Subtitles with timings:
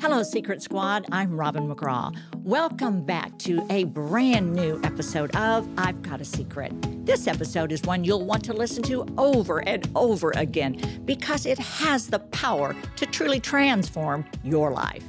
[0.00, 1.06] Hello, Secret Squad.
[1.10, 2.16] I'm Robin McGraw.
[2.44, 6.72] Welcome back to a brand new episode of I've Got a Secret.
[7.04, 11.58] This episode is one you'll want to listen to over and over again because it
[11.58, 15.02] has the power to truly transform your life.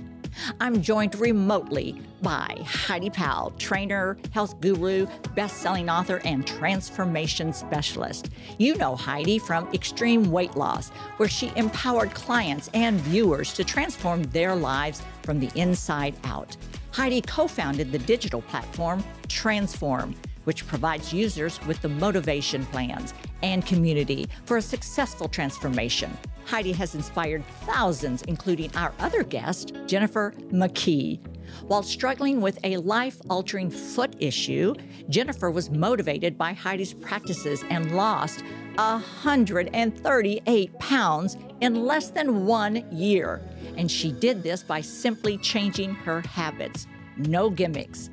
[0.59, 8.29] I'm joined remotely by Heidi Powell, trainer, health guru, best-selling author, and transformation specialist.
[8.57, 14.23] You know Heidi from Extreme Weight Loss, where she empowered clients and viewers to transform
[14.23, 16.55] their lives from the inside out.
[16.91, 24.28] Heidi co-founded the digital platform Transform, which provides users with the motivation plans and community
[24.45, 26.16] for a successful transformation.
[26.45, 31.20] Heidi has inspired thousands, including our other guest, Jennifer McKee.
[31.67, 34.73] While struggling with a life altering foot issue,
[35.10, 38.44] Jennifer was motivated by Heidi's practices and lost
[38.76, 43.42] 138 pounds in less than one year.
[43.78, 46.88] And she did this by simply changing her habits.
[47.17, 48.10] No gimmicks.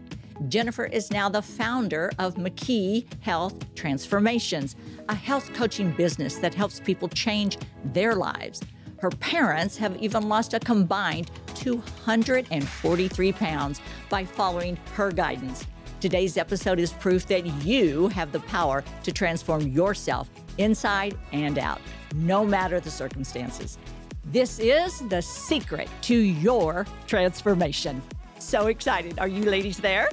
[0.49, 4.77] Jennifer is now the founder of McKee Health Transformations,
[5.09, 8.61] a health coaching business that helps people change their lives.
[8.99, 15.67] Her parents have even lost a combined 243 pounds by following her guidance.
[16.01, 21.81] Today's episode is proof that you have the power to transform yourself inside and out,
[22.15, 23.79] no matter the circumstances.
[24.27, 28.03] This is the secret to your transformation.
[28.39, 29.19] So excited.
[29.19, 30.11] Are you ladies there?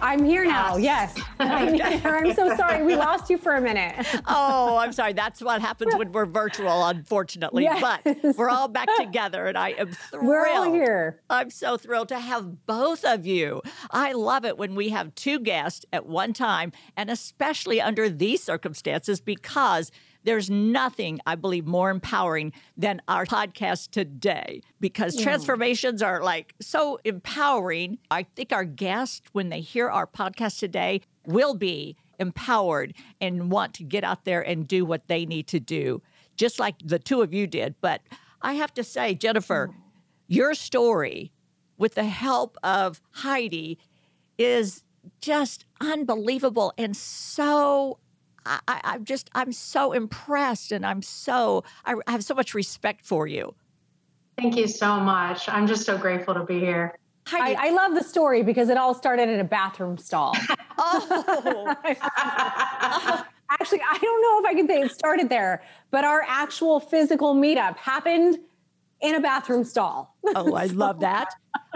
[0.00, 0.76] I'm here now.
[0.76, 1.18] Yes.
[1.38, 2.00] I'm here.
[2.04, 2.82] I'm so sorry.
[2.82, 4.06] We lost you for a minute.
[4.26, 5.12] oh, I'm sorry.
[5.12, 7.64] That's what happens when we're virtual, unfortunately.
[7.64, 7.80] Yes.
[8.04, 10.26] But we're all back together, and I am thrilled.
[10.26, 11.20] We're all here.
[11.30, 13.62] I'm so thrilled to have both of you.
[13.90, 18.42] I love it when we have two guests at one time, and especially under these
[18.42, 19.90] circumstances because
[20.24, 25.22] there's nothing, I believe, more empowering than our podcast today because yeah.
[25.22, 27.98] transformations are like so empowering.
[28.10, 33.74] I think our guests, when they hear our podcast today, will be empowered and want
[33.74, 36.02] to get out there and do what they need to do,
[36.36, 37.74] just like the two of you did.
[37.80, 38.00] But
[38.40, 39.74] I have to say, Jennifer, mm.
[40.26, 41.32] your story
[41.76, 43.78] with the help of Heidi
[44.38, 44.84] is
[45.20, 47.98] just unbelievable and so
[48.46, 53.04] I, I'm just, I'm so impressed and I'm so, I, I have so much respect
[53.04, 53.54] for you.
[54.36, 55.48] Thank you so much.
[55.48, 56.96] I'm just so grateful to be here.
[57.32, 60.36] I, I, love the story because it all started in a bathroom stall.
[60.76, 61.74] oh.
[63.50, 67.34] Actually, I don't know if I can say it started there, but our actual physical
[67.34, 68.38] meetup happened
[69.04, 70.16] in a bathroom stall.
[70.34, 71.28] Oh, I love that.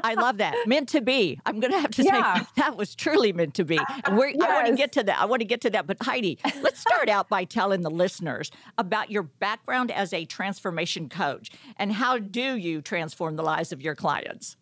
[0.02, 0.54] I love that.
[0.66, 1.38] Meant to be.
[1.44, 2.38] I'm going to have to yeah.
[2.38, 3.76] say that was truly meant to be.
[3.76, 4.36] And yes.
[4.42, 5.20] I want to get to that.
[5.20, 5.86] I want to get to that.
[5.86, 11.08] But Heidi, let's start out by telling the listeners about your background as a transformation
[11.08, 14.56] coach and how do you transform the lives of your clients?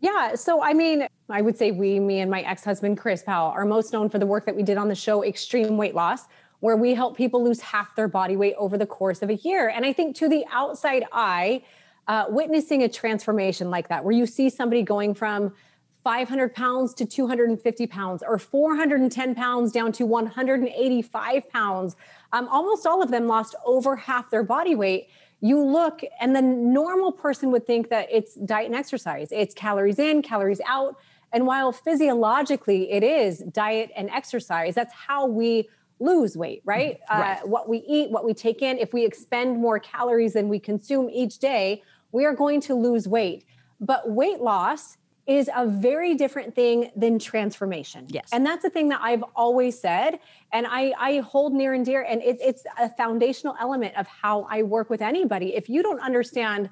[0.00, 0.34] Yeah.
[0.34, 3.64] So, I mean, I would say we, me and my ex husband, Chris Powell, are
[3.64, 6.26] most known for the work that we did on the show Extreme Weight Loss,
[6.62, 9.68] where we help people lose half their body weight over the course of a year.
[9.68, 11.64] And I think to the outside eye,
[12.06, 15.52] uh, witnessing a transformation like that, where you see somebody going from
[16.04, 21.96] 500 pounds to 250 pounds or 410 pounds down to 185 pounds,
[22.32, 25.08] um, almost all of them lost over half their body weight.
[25.40, 29.98] You look, and the normal person would think that it's diet and exercise, it's calories
[29.98, 30.96] in, calories out.
[31.32, 35.68] And while physiologically it is diet and exercise, that's how we
[36.02, 36.98] lose weight, right?
[37.10, 37.38] right.
[37.38, 40.58] Uh, what we eat, what we take in, if we expend more calories than we
[40.58, 43.44] consume each day, we are going to lose weight.
[43.80, 48.06] But weight loss is a very different thing than transformation.
[48.08, 48.28] Yes.
[48.32, 50.18] And that's the thing that I've always said.
[50.52, 52.02] And I, I hold near and dear.
[52.02, 55.54] And it, it's a foundational element of how I work with anybody.
[55.54, 56.70] If you don't understand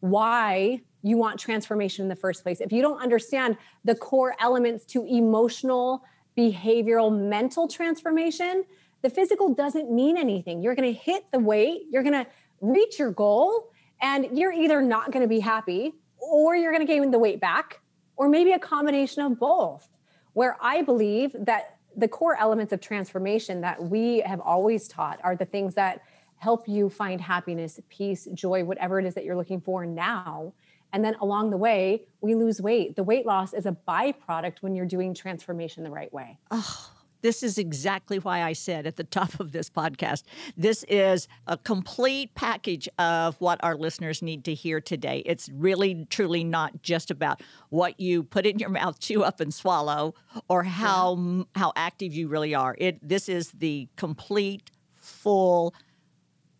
[0.00, 4.86] why you want transformation in the first place, if you don't understand the core elements
[4.86, 6.04] to emotional,
[6.36, 8.64] behavioral, mental transformation,
[9.02, 10.62] the physical doesn't mean anything.
[10.62, 12.26] You're going to hit the weight, you're going to
[12.60, 13.70] reach your goal,
[14.00, 17.40] and you're either not going to be happy or you're going to gain the weight
[17.40, 17.80] back,
[18.16, 19.88] or maybe a combination of both.
[20.32, 25.36] Where I believe that the core elements of transformation that we have always taught are
[25.36, 26.00] the things that
[26.38, 30.52] help you find happiness, peace, joy, whatever it is that you're looking for now.
[30.94, 32.94] And then along the way, we lose weight.
[32.94, 36.38] The weight loss is a byproduct when you're doing transformation the right way.
[36.52, 40.22] Oh, this is exactly why I said at the top of this podcast
[40.56, 45.24] this is a complete package of what our listeners need to hear today.
[45.26, 49.52] It's really, truly not just about what you put in your mouth, chew up, and
[49.52, 50.14] swallow,
[50.48, 51.42] or how yeah.
[51.56, 52.76] how active you really are.
[52.78, 55.74] It this is the complete, full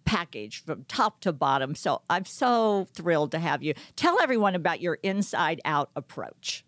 [0.05, 1.75] package from top to bottom.
[1.75, 3.75] So I'm so thrilled to have you.
[3.97, 6.65] Tell everyone about your inside out approach.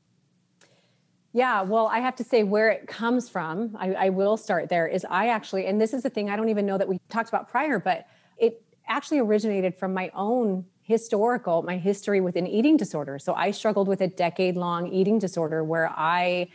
[1.33, 3.77] Yeah, well, I have to say where it comes from.
[3.79, 4.87] I, I, will start there.
[4.87, 7.29] Is I actually, and this is the thing I don't even know that we talked
[7.29, 8.07] about prior, but
[8.39, 13.19] it actually originated from my own historical, my history with an eating disorder.
[13.19, 16.49] So I struggled with a decade long eating disorder where I,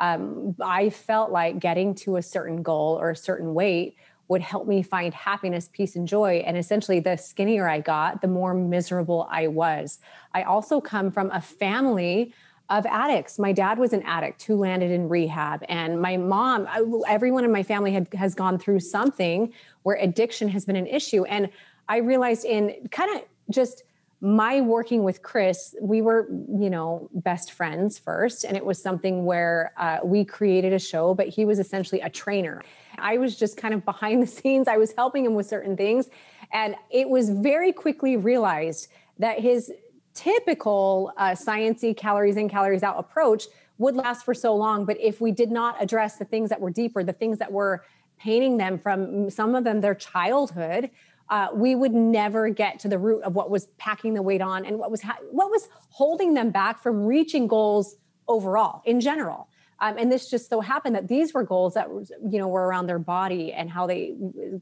[0.00, 3.96] um, I felt like getting to a certain goal or a certain weight
[4.28, 6.42] would help me find happiness, peace, and joy.
[6.46, 9.98] And essentially, the skinnier I got, the more miserable I was.
[10.34, 12.34] I also come from a family
[12.68, 13.38] of addicts.
[13.38, 16.66] My dad was an addict who landed in rehab, and my mom,
[17.06, 19.52] everyone in my family had, has gone through something
[19.84, 21.24] where addiction has been an issue.
[21.24, 21.48] And
[21.88, 23.84] I realized in kind of just
[24.26, 28.42] my working with Chris, we were, you know, best friends first.
[28.42, 32.10] And it was something where uh, we created a show, but he was essentially a
[32.10, 32.60] trainer.
[32.98, 34.66] I was just kind of behind the scenes.
[34.66, 36.08] I was helping him with certain things.
[36.52, 38.88] And it was very quickly realized
[39.20, 39.72] that his
[40.12, 43.44] typical uh, sciencey calories in, calories out approach
[43.78, 44.84] would last for so long.
[44.84, 47.84] But if we did not address the things that were deeper, the things that were
[48.18, 50.90] painting them from some of them their childhood,
[51.28, 54.64] uh, we would never get to the root of what was packing the weight on
[54.64, 57.96] and what was ha- what was holding them back from reaching goals
[58.28, 59.48] overall in general.
[59.78, 62.86] Um, and this just so happened that these were goals that you know were around
[62.86, 64.14] their body and how they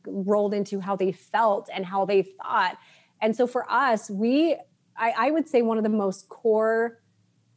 [0.07, 2.77] rolled into how they felt and how they thought.
[3.21, 4.57] And so for us, we
[4.97, 7.01] I, I would say one of the most core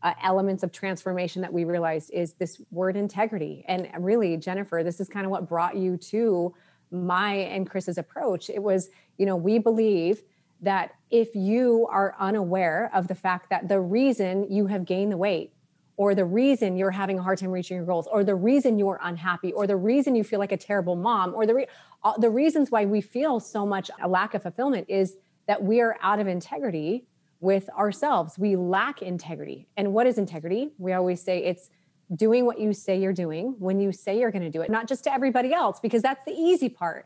[0.03, 3.65] uh, elements of transformation that we realized is this word integrity.
[3.68, 6.53] And really, Jennifer, this is kind of what brought you to
[6.92, 8.50] my and Chris's approach.
[8.50, 10.24] It was, you know, we believe
[10.62, 15.18] that if you are unaware of the fact that the reason you have gained the
[15.18, 15.54] weight
[15.98, 19.00] or the reason you're having a hard time reaching your goals or the reason you're
[19.04, 21.68] unhappy or the reason you feel like a terrible mom or the re-
[22.04, 25.18] uh, the reasons why we feel so much a lack of fulfillment is
[25.48, 27.06] that we are out of integrity
[27.39, 28.38] with ourselves.
[28.38, 29.68] We lack integrity.
[29.78, 30.72] And what is integrity?
[30.78, 31.69] We always say it's
[32.15, 34.88] doing what you say you're doing when you say you're going to do it, not
[34.88, 37.06] just to everybody else, because that's the easy part,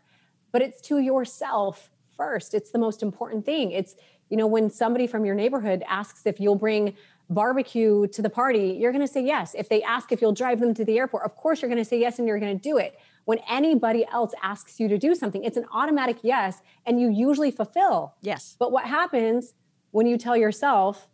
[0.51, 2.53] but it's to yourself first.
[2.53, 3.71] It's the most important thing.
[3.71, 3.95] It's,
[4.29, 6.95] you know, when somebody from your neighborhood asks if you'll bring
[7.29, 9.55] barbecue to the party, you're going to say yes.
[9.55, 11.89] If they ask if you'll drive them to the airport, of course you're going to
[11.89, 12.99] say yes and you're going to do it.
[13.25, 17.51] When anybody else asks you to do something, it's an automatic yes and you usually
[17.51, 18.15] fulfill.
[18.21, 18.55] Yes.
[18.59, 19.53] But what happens
[19.91, 21.07] when you tell yourself,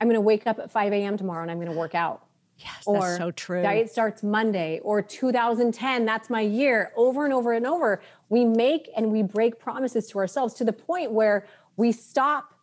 [0.00, 1.16] I'm going to wake up at 5 a.m.
[1.16, 2.23] tomorrow and I'm going to work out.
[2.58, 3.62] Yes, or that's so true.
[3.62, 8.00] Diet starts Monday or 2010, that's my year, over and over and over.
[8.28, 11.46] We make and we break promises to ourselves to the point where
[11.76, 12.53] we stop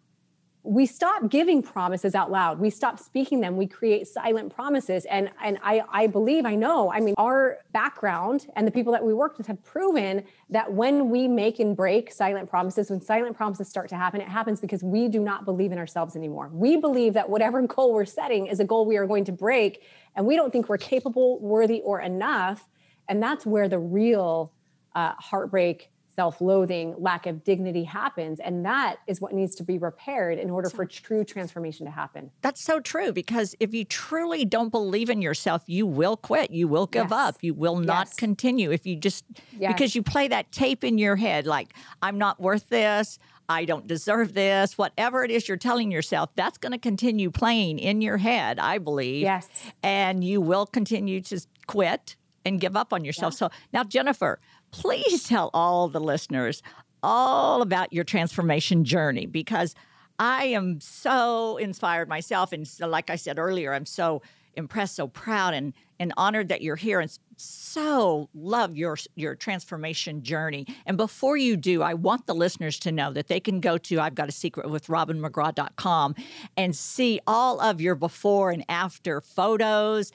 [0.63, 2.59] we stop giving promises out loud.
[2.59, 3.57] We stop speaking them.
[3.57, 5.05] We create silent promises.
[5.05, 9.03] And and i i believe i know i mean our background and the people that
[9.03, 13.35] we work with have proven that when we make and break silent promises when silent
[13.35, 16.49] promises start to happen it happens because we do not believe in ourselves anymore.
[16.53, 19.83] We believe that whatever goal we're setting is a goal we are going to break
[20.15, 22.67] and we don't think we're capable worthy or enough.
[23.07, 24.53] And that's where the real
[24.95, 25.91] uh, heartbreak
[26.21, 30.69] self-loathing lack of dignity happens and that is what needs to be repaired in order
[30.69, 35.19] for true transformation to happen that's so true because if you truly don't believe in
[35.19, 37.11] yourself you will quit you will give yes.
[37.11, 38.15] up you will not yes.
[38.17, 39.25] continue if you just
[39.57, 39.73] yes.
[39.73, 41.73] because you play that tape in your head like
[42.03, 43.17] i'm not worth this
[43.49, 47.79] I don't deserve this, whatever it is you're telling yourself, that's going to continue playing
[47.79, 49.23] in your head, I believe.
[49.23, 49.49] Yes.
[49.83, 53.33] And you will continue to quit and give up on yourself.
[53.33, 53.37] Yeah.
[53.37, 54.39] So now, Jennifer,
[54.71, 56.61] please tell all the listeners
[57.03, 59.75] all about your transformation journey because
[60.19, 62.53] I am so inspired myself.
[62.53, 64.21] And so, like I said earlier, I'm so
[64.55, 70.21] impressed, so proud, and, and honored that you're here and so love your, your transformation
[70.21, 70.67] journey.
[70.85, 73.99] And before you do, I want the listeners to know that they can go to
[73.99, 76.15] I've Got a Secret with RobinMcGraw.com
[76.55, 80.11] and see all of your before and after photos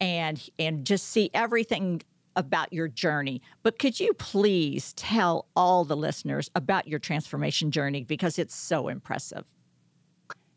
[0.00, 2.02] and and just see everything
[2.38, 3.42] about your journey.
[3.62, 8.88] But could you please tell all the listeners about your transformation journey because it's so
[8.88, 9.44] impressive?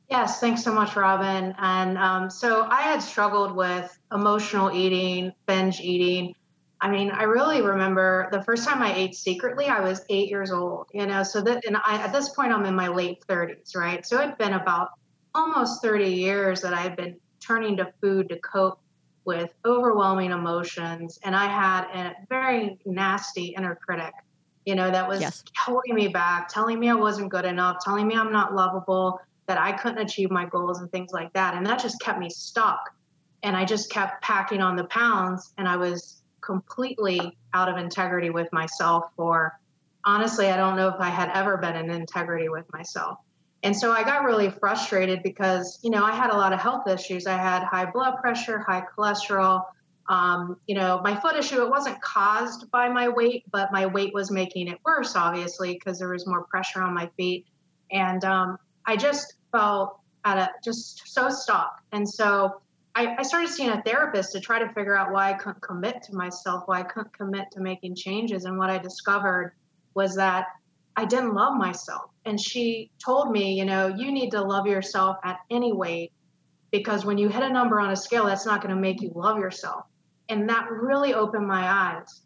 [0.10, 1.56] Yes, thanks so much, Robin.
[1.58, 6.36] And um, so I had struggled with emotional eating, binge eating.
[6.82, 10.52] I mean, I really remember the first time I ate secretly, I was eight years
[10.52, 11.24] old, you know.
[11.24, 14.06] So that, and I, at this point, I'm in my late 30s, right?
[14.06, 14.90] So it'd been about
[15.34, 18.80] almost 30 years that I had been turning to food to cope
[19.26, 21.20] with overwhelming emotions.
[21.24, 24.14] And I had a very nasty inner critic,
[24.66, 25.44] you know, that was yes.
[25.58, 29.60] holding me back, telling me I wasn't good enough, telling me I'm not lovable, that
[29.60, 31.56] I couldn't achieve my goals and things like that.
[31.56, 32.94] And that just kept me stuck.
[33.44, 38.30] And I just kept packing on the pounds and I was completely out of integrity
[38.30, 39.60] with myself for
[40.06, 43.20] honestly, I don't know if I had ever been in integrity with myself.
[43.64, 46.88] And so I got really frustrated because, you know, I had a lot of health
[46.88, 47.28] issues.
[47.28, 49.66] I had high blood pressure, high cholesterol.
[50.10, 54.14] Um, you know, my foot issue, it wasn't caused by my weight, but my weight
[54.14, 57.46] was making it worse, obviously, because there was more pressure on my feet.
[57.92, 61.82] And um, I just felt at a just so stuck.
[61.92, 62.62] And so
[62.96, 66.04] I, I started seeing a therapist to try to figure out why I couldn't commit
[66.04, 68.46] to myself, why I couldn't commit to making changes.
[68.46, 69.54] And what I discovered
[69.94, 70.48] was that
[70.96, 72.11] I didn't love myself.
[72.26, 76.12] And she told me, you know, you need to love yourself at any weight
[76.72, 79.12] because when you hit a number on a scale, that's not going to make you
[79.14, 79.86] love yourself.
[80.30, 82.22] And that really opened my eyes.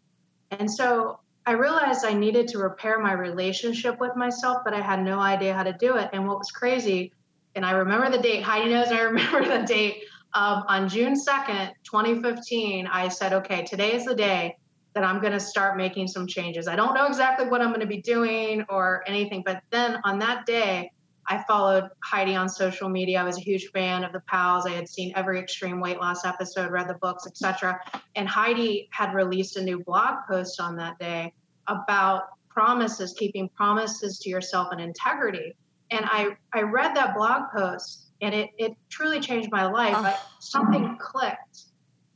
[0.50, 5.02] And so I realized I needed to repair my relationship with myself, but I had
[5.02, 6.10] no idea how to do it.
[6.12, 7.12] And what was crazy,
[7.54, 10.02] and I remember the date, Heidi knows I remember the date
[10.34, 14.56] of on June 2nd, 2015, I said, okay, today is the day
[14.96, 16.66] that I'm going to start making some changes.
[16.66, 20.18] I don't know exactly what I'm going to be doing or anything, but then on
[20.20, 20.90] that day,
[21.28, 23.20] I followed Heidi on social media.
[23.20, 24.64] I was a huge fan of the Powells.
[24.64, 27.78] I had seen every extreme weight loss episode, read the books, etc.
[28.14, 31.34] And Heidi had released a new blog post on that day
[31.66, 35.56] about promises, keeping promises to yourself and integrity.
[35.90, 39.94] And I I read that blog post and it it truly changed my life.
[39.94, 40.04] Oh.
[40.04, 41.65] I, something clicked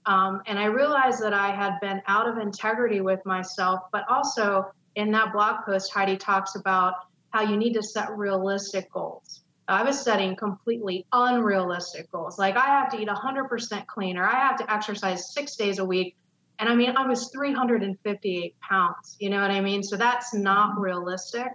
[0.07, 4.71] um, and I realized that I had been out of integrity with myself, but also
[4.97, 6.95] in that blog post, Heidi talks about
[7.31, 9.43] how you need to set realistic goals.
[9.69, 12.39] I was setting completely unrealistic goals.
[12.39, 15.85] Like I have to eat 100% clean, or I have to exercise six days a
[15.85, 16.17] week.
[16.59, 19.17] And I mean, I was 358 pounds.
[19.21, 19.83] You know what I mean?
[19.83, 21.47] So that's not realistic.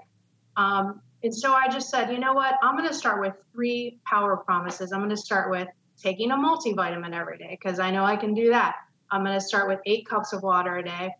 [0.55, 2.55] Um, and so I just said, you know what?
[2.63, 4.93] I'm going to start with three power promises.
[4.93, 5.67] I'm going to start with
[6.01, 8.75] taking a multivitamin every day because I know I can do that.
[9.11, 11.11] I'm going to start with eight cups of water a day.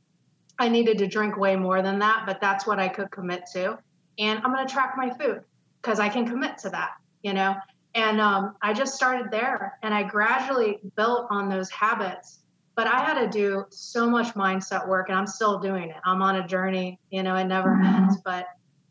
[0.58, 3.78] I needed to drink way more than that, but that's what I could commit to.
[4.18, 5.42] And I'm going to track my food
[5.82, 6.92] because I can commit to that,
[7.24, 7.56] you know?
[7.94, 12.40] And um, I just started there and I gradually built on those habits.
[12.76, 15.96] But I had to do so much mindset work and I'm still doing it.
[16.04, 18.18] I'm on a journey, you know, it never ends.
[18.26, 18.48] But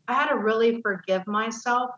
[0.07, 1.91] I had to really forgive myself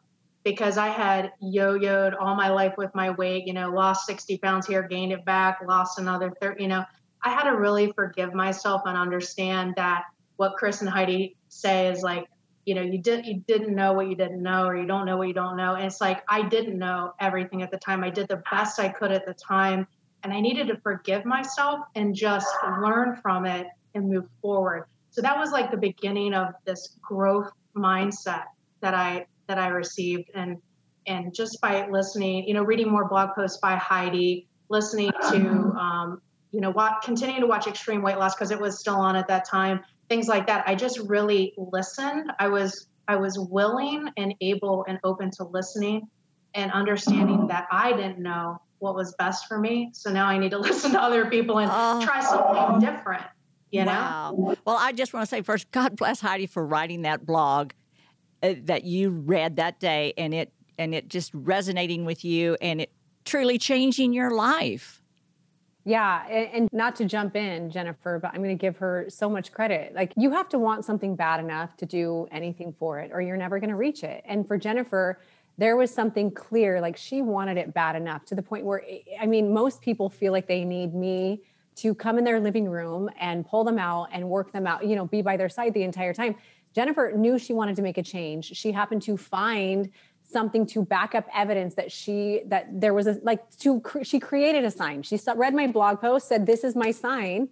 [0.47, 4.65] because I had yo-yoed all my life with my weight, you know, lost 60 pounds
[4.65, 6.85] here, gained it back, lost another 30, you know,
[7.21, 10.05] I had to really forgive myself and understand that
[10.37, 12.27] what Chris and Heidi say is like,
[12.65, 15.17] you know, you did you didn't know what you didn't know, or you don't know
[15.17, 15.75] what you don't know.
[15.75, 18.01] And it's like I didn't know everything at the time.
[18.01, 19.85] I did the best I could at the time.
[20.23, 22.47] And I needed to forgive myself and just
[22.81, 24.85] learn from it and move forward.
[25.09, 28.45] So that was like the beginning of this growth mindset
[28.81, 30.57] that I that I received and
[31.05, 35.37] and just by listening, you know, reading more blog posts by Heidi, listening to
[35.79, 39.15] um, you know, what continuing to watch Extreme Weight Loss because it was still on
[39.15, 40.63] at that time, things like that.
[40.67, 42.31] I just really listened.
[42.39, 46.07] I was I was willing and able and open to listening
[46.53, 49.89] and understanding that I didn't know what was best for me.
[49.93, 52.05] So now I need to listen to other people and oh.
[52.05, 53.23] try something different.
[53.71, 53.91] You know?
[53.91, 54.55] Wow.
[54.65, 57.71] Well, I just want to say first, God bless Heidi for writing that blog
[58.43, 62.81] uh, that you read that day and it and it just resonating with you and
[62.81, 62.91] it
[63.25, 65.01] truly changing your life.
[65.83, 69.29] Yeah, and, and not to jump in, Jennifer, but I'm going to give her so
[69.29, 69.95] much credit.
[69.95, 73.37] Like you have to want something bad enough to do anything for it or you're
[73.37, 74.21] never going to reach it.
[74.25, 75.19] And for Jennifer,
[75.57, 78.83] there was something clear like she wanted it bad enough to the point where
[79.19, 81.41] I mean most people feel like they need me
[81.77, 84.95] to come in their living room and pull them out and work them out, you
[84.95, 86.35] know, be by their side the entire time.
[86.77, 88.55] Jennifer knew she wanted to make a change.
[88.55, 89.89] She happened to find
[90.21, 94.63] something to back up evidence that she that there was a like to she created
[94.63, 95.01] a sign.
[95.01, 97.49] She read my blog post, said this is my sign,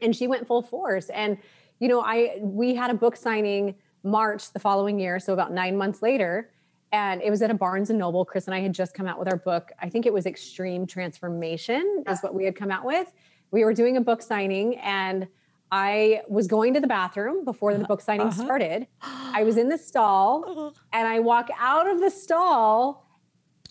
[0.00, 1.10] and she went full force.
[1.10, 1.36] And
[1.80, 3.74] you know, I we had a book signing
[4.04, 6.50] March the following year, so about nine months later,
[6.92, 8.24] and it was at a Barnes and Noble.
[8.24, 9.70] Chris and I had just come out with our book.
[9.82, 13.12] I think it was Extreme Transformation is what we had come out with.
[13.50, 15.28] We were doing a book signing and
[15.72, 18.44] I was going to the bathroom before the book signing uh-huh.
[18.44, 18.86] started.
[19.02, 20.70] I was in the stall uh-huh.
[20.92, 23.08] and I walk out of the stall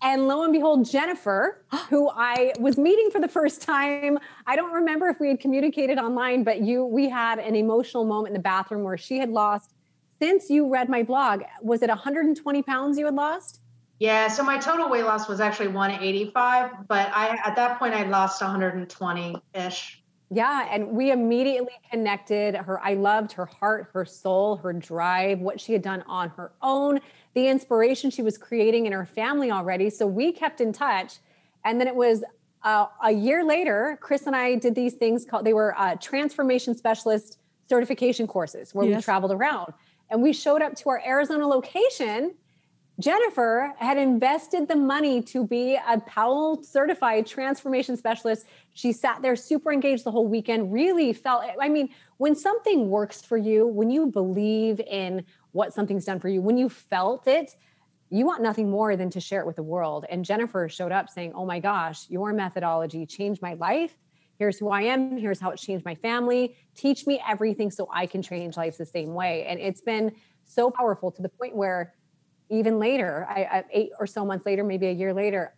[0.04, 4.18] And lo and behold, Jennifer, who I was meeting for the first time,
[4.48, 8.30] I don't remember if we had communicated online, but you, we had an emotional moment
[8.30, 9.76] in the bathroom where she had lost.
[10.20, 13.62] Since you read my blog, was it 120 pounds you had lost?
[14.00, 18.08] Yeah, so my total weight loss was actually 185, but I at that point I
[18.08, 20.01] lost 120 ish.
[20.34, 22.80] Yeah, and we immediately connected her.
[22.80, 27.02] I loved her heart, her soul, her drive, what she had done on her own,
[27.34, 29.90] the inspiration she was creating in her family already.
[29.90, 31.18] So we kept in touch.
[31.66, 32.24] And then it was
[32.64, 36.78] uh, a year later, Chris and I did these things called, they were uh, transformation
[36.78, 38.96] specialist certification courses where yes.
[38.96, 39.74] we traveled around.
[40.10, 42.36] And we showed up to our Arizona location
[43.02, 48.46] Jennifer had invested the money to be a Powell certified transformation specialist.
[48.74, 53.22] She sat there super engaged the whole weekend, really felt, I mean, when something works
[53.22, 57.56] for you, when you believe in what something's done for you, when you felt it,
[58.12, 60.06] you want nothing more than to share it with the world.
[60.10, 63.98] And Jennifer showed up saying, Oh my gosh, your methodology changed my life.
[64.38, 65.18] Here's who I am.
[65.18, 66.56] Here's how it's changed my family.
[66.76, 69.46] Teach me everything so I can change lives the same way.
[69.46, 70.12] And it's been
[70.46, 71.94] so powerful to the point where
[72.52, 75.54] even later, I, I, eight or so months later, maybe a year later,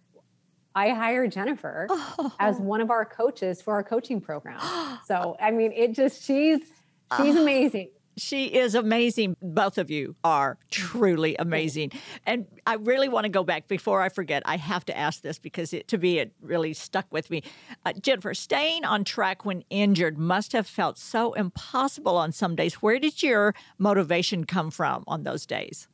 [0.76, 2.34] I hired Jennifer oh.
[2.40, 4.60] as one of our coaches for our coaching program.
[5.08, 6.60] so, I mean, it just, she's,
[7.18, 7.90] she's uh, amazing.
[8.16, 9.36] She is amazing.
[9.42, 11.94] Both of you are truly amazing.
[12.28, 14.44] And I really want to go back before I forget.
[14.46, 17.42] I have to ask this because it, to me, it really stuck with me.
[17.88, 22.76] Uh, Jennifer, staying on track when injured must have felt so impossible on some days.
[22.76, 25.88] Where did your motivation come from on those days?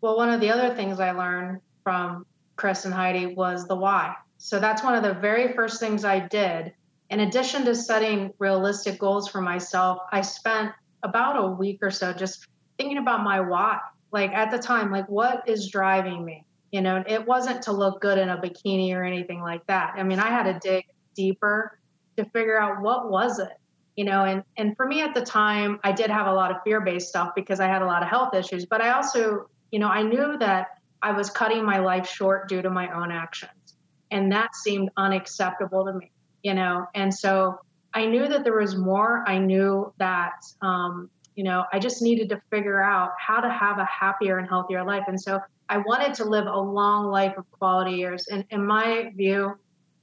[0.00, 2.24] Well, one of the other things I learned from
[2.56, 4.14] Chris and Heidi was the why.
[4.38, 6.72] So that's one of the very first things I did.
[7.10, 12.12] In addition to setting realistic goals for myself, I spent about a week or so
[12.12, 12.46] just
[12.78, 13.78] thinking about my why.
[14.12, 16.44] Like at the time, like what is driving me?
[16.72, 19.94] You know, it wasn't to look good in a bikini or anything like that.
[19.96, 21.78] I mean, I had to dig deeper
[22.16, 23.52] to figure out what was it
[23.96, 26.58] you know and and for me at the time i did have a lot of
[26.64, 29.88] fear-based stuff because i had a lot of health issues but i also you know,
[29.88, 30.68] I knew that
[31.02, 33.76] I was cutting my life short due to my own actions.
[34.10, 36.10] And that seemed unacceptable to me,
[36.42, 36.86] you know.
[36.94, 37.60] And so
[37.94, 39.24] I knew that there was more.
[39.26, 43.78] I knew that, um, you know, I just needed to figure out how to have
[43.78, 45.04] a happier and healthier life.
[45.06, 48.26] And so I wanted to live a long life of quality years.
[48.26, 49.56] And in my view,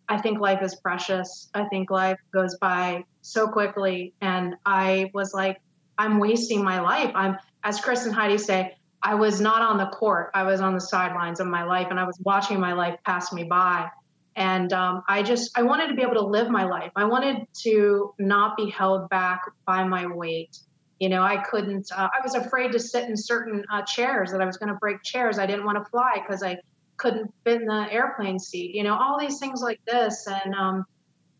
[0.09, 1.49] I think life is precious.
[1.53, 4.13] I think life goes by so quickly.
[4.21, 5.59] And I was like,
[5.97, 7.11] I'm wasting my life.
[7.13, 10.31] I'm, as Chris and Heidi say, I was not on the court.
[10.33, 13.31] I was on the sidelines of my life and I was watching my life pass
[13.31, 13.89] me by.
[14.35, 16.91] And um, I just, I wanted to be able to live my life.
[16.95, 20.57] I wanted to not be held back by my weight.
[20.99, 24.41] You know, I couldn't, uh, I was afraid to sit in certain uh, chairs that
[24.41, 25.39] I was going to break chairs.
[25.39, 26.57] I didn't want to fly because I
[26.97, 30.27] couldn't fit in the airplane seat, you know, all these things like this.
[30.27, 30.85] And um,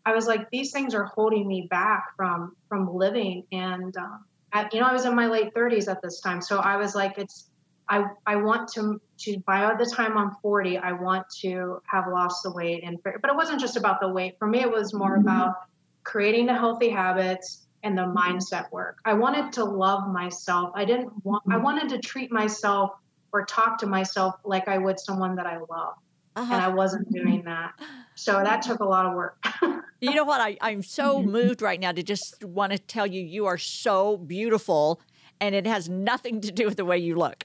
[0.06, 3.44] I was like, these things are holding me back from, from living.
[3.52, 4.26] And, um,
[4.72, 6.42] you know, I was in my late 30s at this time.
[6.42, 7.50] So I was like, it's,
[7.90, 12.44] I, I want to to by the time I'm 40, I want to have lost
[12.44, 14.36] the weight and but it wasn't just about the weight.
[14.38, 15.28] For me, it was more mm-hmm.
[15.28, 15.56] about
[16.04, 19.00] creating the healthy habits and the mindset work.
[19.06, 20.72] I wanted to love myself.
[20.76, 21.64] I didn't want I mm-hmm.
[21.64, 22.92] wanted to treat myself
[23.32, 25.96] or talk to myself like I would someone that I love.
[26.38, 26.54] Uh-huh.
[26.54, 27.74] And I wasn't doing that.
[28.14, 29.44] So that took a lot of work.
[30.02, 30.40] you know what?
[30.40, 34.18] I, I'm so moved right now to just want to tell you you are so
[34.18, 35.02] beautiful
[35.42, 37.44] and it has nothing to do with the way you look.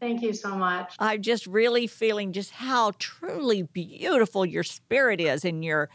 [0.00, 0.94] Thank you so much.
[0.98, 5.88] I'm just really feeling just how truly beautiful your spirit is and your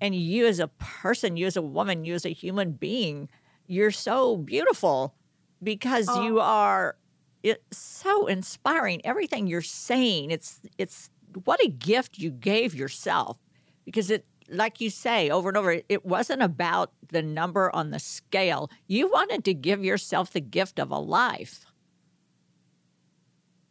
[0.00, 3.28] and you as a person, you as a woman, you as a human being.
[3.68, 5.14] You're so beautiful
[5.62, 6.22] because oh.
[6.24, 6.96] you are
[7.42, 9.00] it's so inspiring.
[9.04, 11.10] Everything you're saying, it's it's
[11.44, 13.38] what a gift you gave yourself
[13.84, 17.98] because it like you say over and over, it wasn't about the number on the
[17.98, 18.70] scale.
[18.86, 21.64] You wanted to give yourself the gift of a life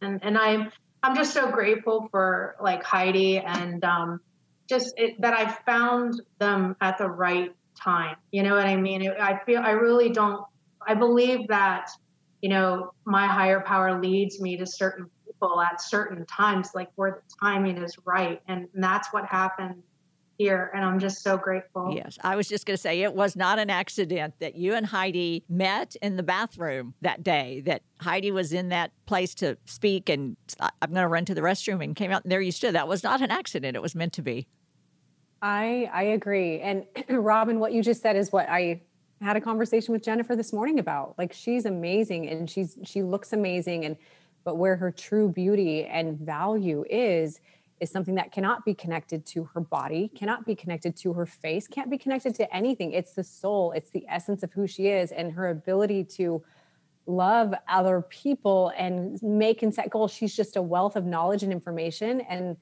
[0.02, 0.72] and and I'm
[1.04, 4.20] I'm just so grateful for like Heidi and um,
[4.70, 8.18] just it, that I found them at the right time.
[8.32, 9.02] You know what I mean?
[9.02, 10.44] It, I feel I really don't.
[10.86, 11.90] I believe that
[12.42, 15.10] you know my higher power leads me to certain
[15.42, 19.82] people at certain times, like where the timing is right, and that's what happened
[20.38, 21.94] here and I'm just so grateful.
[21.94, 24.88] Yes, I was just going to say it was not an accident that you and
[24.88, 30.10] Heidi met in the bathroom that day, that Heidi was in that place to speak
[30.10, 32.74] and I'm going to run to the restroom and came out and there you stood.
[32.74, 33.76] That was not an accident.
[33.76, 34.48] It was meant to be.
[35.44, 36.60] I I agree.
[36.60, 38.82] And Robin, what you just said is what I
[39.22, 41.14] had a conversation with Jennifer this morning about.
[41.20, 43.96] Like she's amazing and she's she looks amazing and
[44.44, 47.40] but where her true beauty and value is
[47.80, 51.68] is something that cannot be connected to her body, cannot be connected to her face,
[51.68, 52.92] can't be connected to anything.
[52.92, 56.44] It's the soul, it's the essence of who she is and her ability to
[57.08, 60.14] love other people and make and set goals.
[60.14, 62.22] She's just a wealth of knowledge and information.
[62.22, 62.56] And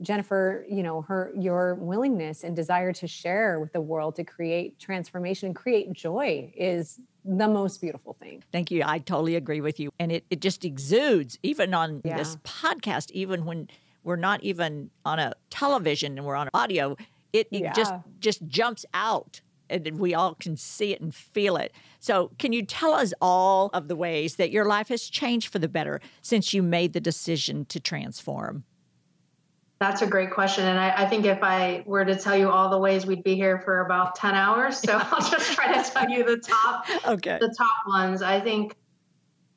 [0.00, 4.80] Jennifer, you know, her your willingness and desire to share with the world to create
[4.80, 8.42] transformation, and create joy is the most beautiful thing.
[8.52, 8.82] Thank you.
[8.84, 9.90] I totally agree with you.
[9.98, 12.16] And it, it just exudes, even on yeah.
[12.16, 13.68] this podcast, even when
[14.02, 16.96] we're not even on a television and we're on audio,
[17.32, 17.72] it, it yeah.
[17.72, 21.72] just just jumps out and we all can see it and feel it.
[22.00, 25.58] So, can you tell us all of the ways that your life has changed for
[25.58, 28.64] the better since you made the decision to transform?
[29.84, 30.64] That's a great question.
[30.64, 33.34] And I, I, think if I were to tell you all the ways, we'd be
[33.34, 34.78] here for about 10 hours.
[34.78, 37.36] So I'll just try to tell you the top, okay.
[37.38, 38.22] the top ones.
[38.22, 38.74] I think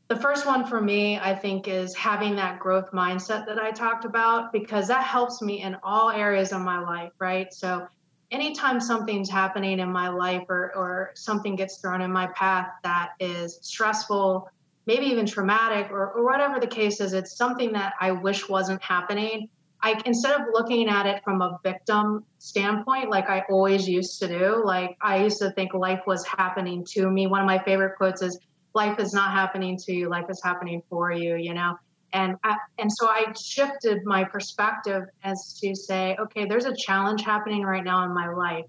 [0.09, 4.03] the first one for me, I think, is having that growth mindset that I talked
[4.03, 7.53] about, because that helps me in all areas of my life, right?
[7.53, 7.87] So
[8.29, 13.11] anytime something's happening in my life or, or something gets thrown in my path that
[13.21, 14.49] is stressful,
[14.87, 18.83] maybe even traumatic or, or whatever the case is, it's something that I wish wasn't
[18.83, 19.47] happening.
[19.81, 24.27] I instead of looking at it from a victim standpoint, like I always used to
[24.27, 27.27] do, like I used to think life was happening to me.
[27.27, 28.39] One of my favorite quotes is,
[28.73, 31.77] "Life is not happening to you; life is happening for you." You know,
[32.13, 37.23] and I, and so I shifted my perspective as to say, okay, there's a challenge
[37.23, 38.65] happening right now in my life,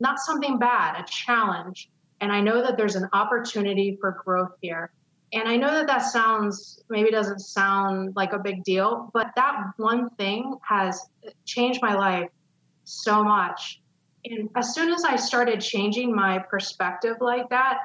[0.00, 4.92] not something bad, a challenge, and I know that there's an opportunity for growth here.
[5.32, 9.72] And I know that that sounds maybe doesn't sound like a big deal, but that
[9.76, 11.06] one thing has
[11.44, 12.28] changed my life
[12.84, 13.80] so much.
[14.24, 17.78] And as soon as I started changing my perspective like that,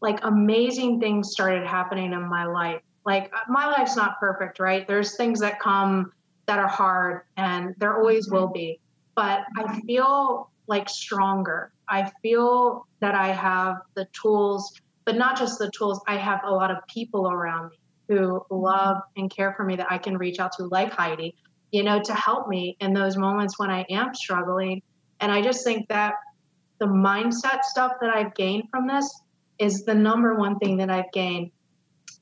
[0.00, 2.82] like amazing things started happening in my life.
[3.06, 4.86] Like uh, my life's not perfect, right?
[4.86, 6.12] There's things that come
[6.46, 8.80] that are hard and there always will be.
[9.14, 11.72] But I feel like stronger.
[11.88, 16.00] I feel that I have the tools but not just the tools.
[16.06, 19.90] I have a lot of people around me who love and care for me that
[19.90, 21.34] I can reach out to, like Heidi,
[21.70, 24.82] you know, to help me in those moments when I am struggling.
[25.20, 26.14] And I just think that
[26.78, 29.22] the mindset stuff that I've gained from this
[29.58, 31.50] is the number one thing that I've gained.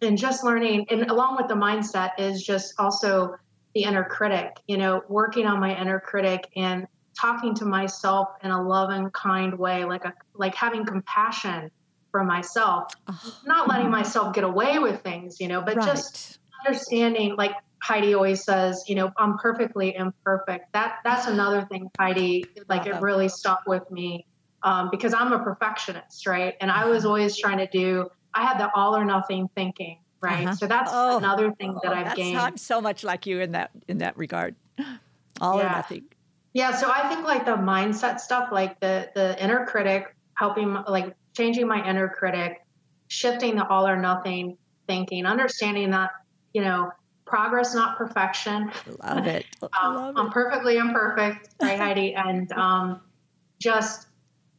[0.02, 3.34] And just learning, and along with the mindset, is just also
[3.74, 6.86] the inner critic, you know, working on my inner critic and
[7.18, 11.70] talking to myself in a loving, kind way, like a like having compassion
[12.10, 13.40] for myself, oh.
[13.44, 15.86] not letting myself get away with things, you know, but right.
[15.86, 20.72] just understanding like Heidi always says, you know, I'm perfectly imperfect.
[20.72, 24.26] That that's another thing, Heidi, like it really stuck with me.
[24.62, 26.54] Um, because I'm a perfectionist, right?
[26.60, 30.46] And I was always trying to do, I had the all or nothing thinking, right?
[30.46, 30.54] Uh-huh.
[30.54, 32.38] So that's oh, another thing that I've gained.
[32.38, 34.54] I'm so much like you in that in that regard.
[35.40, 35.68] All yeah.
[35.68, 36.04] or nothing.
[36.52, 36.72] Yeah.
[36.72, 41.66] So I think like the mindset stuff, like the the inner critic, helping like changing
[41.66, 42.60] my inner critic,
[43.08, 46.10] shifting the all or nothing thinking, understanding that,
[46.52, 46.90] you know,
[47.24, 48.70] progress, not perfection.
[49.02, 49.46] I love it.
[49.80, 52.14] um, Love I'm perfectly imperfect, right, Heidi?
[52.14, 53.00] And um,
[53.58, 54.08] just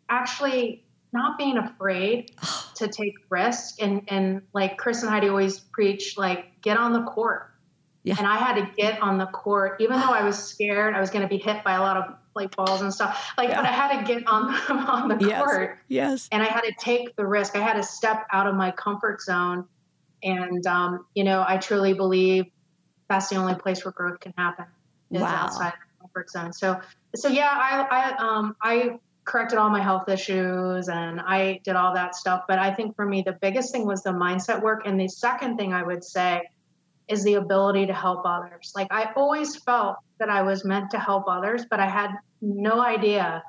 [0.10, 2.32] actually not being afraid
[2.76, 3.82] to take risk.
[3.82, 7.52] And, and like Chris and Heidi always preach, like, get on the court.
[8.04, 8.15] Yeah.
[8.17, 11.12] And I had to get on the court, even though I was scared, I was
[11.12, 13.34] going to be hit by a lot of like balls and stuff.
[13.38, 13.58] Like, yeah.
[13.58, 15.41] but I had to get on the, on the yes.
[15.41, 15.78] court.
[15.88, 16.30] Yes.
[16.32, 17.56] And I had to take the risk.
[17.56, 19.65] I had to step out of my comfort zone.
[20.24, 22.46] And, um, you know, I truly believe
[23.10, 24.65] that's the only place where growth can happen
[25.12, 25.28] is wow.
[25.28, 26.54] outside the comfort zone.
[26.54, 26.80] So,
[27.15, 31.94] so yeah, I, I, um, I corrected all my health issues and I did all
[31.94, 32.44] that stuff.
[32.48, 34.84] But I think for me, the biggest thing was the mindset work.
[34.86, 36.50] And the second thing I would say
[37.12, 38.71] is the ability to help others.
[38.74, 42.82] Like I always felt that I was meant to help others, but I had no
[42.82, 43.43] idea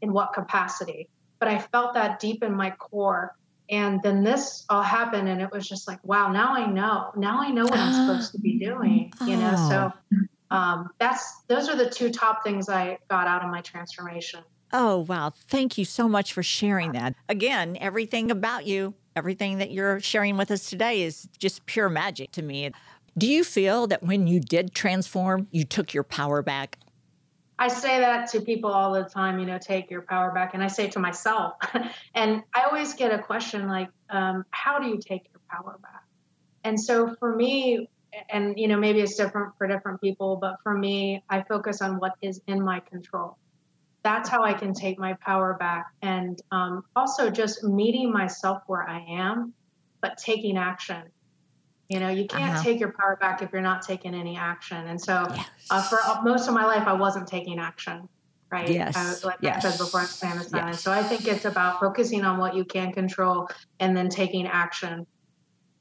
[0.00, 1.08] in what capacity.
[1.40, 3.34] But I felt that deep in my core.
[3.70, 7.10] And then this all happened, and it was just like, wow, now I know.
[7.16, 9.54] Now I know what I'm supposed to be doing, you know?
[9.68, 10.56] So oh.
[10.56, 14.40] um, that's those are the two top things I got out of my transformation.
[14.72, 15.30] Oh, wow.
[15.30, 17.14] Thank you so much for sharing that.
[17.28, 22.32] Again, everything about you, everything that you're sharing with us today is just pure magic
[22.32, 22.70] to me.
[23.18, 26.78] Do you feel that when you did transform, you took your power back?
[27.58, 30.54] I say that to people all the time, you know, take your power back.
[30.54, 31.54] And I say to myself.
[32.14, 36.04] and I always get a question like, um, how do you take your power back?
[36.62, 37.88] And so for me,
[38.30, 41.96] and, you know, maybe it's different for different people, but for me, I focus on
[41.98, 43.36] what is in my control.
[44.04, 45.86] That's how I can take my power back.
[46.02, 49.54] And um, also just meeting myself where I am,
[50.00, 51.02] but taking action
[51.88, 52.62] You know, you can't uh-huh.
[52.62, 54.86] take your power back if you're not taking any action.
[54.88, 55.48] And so, yes.
[55.70, 58.08] uh, for most of my life, I wasn't taking action.
[58.50, 58.68] Right.
[58.68, 58.96] Yes.
[58.96, 59.64] I, like yes.
[59.64, 60.50] I said before, I'm famous.
[60.52, 60.80] Yes.
[60.80, 63.48] So I think it's about focusing on what you can control
[63.80, 65.06] and then taking action.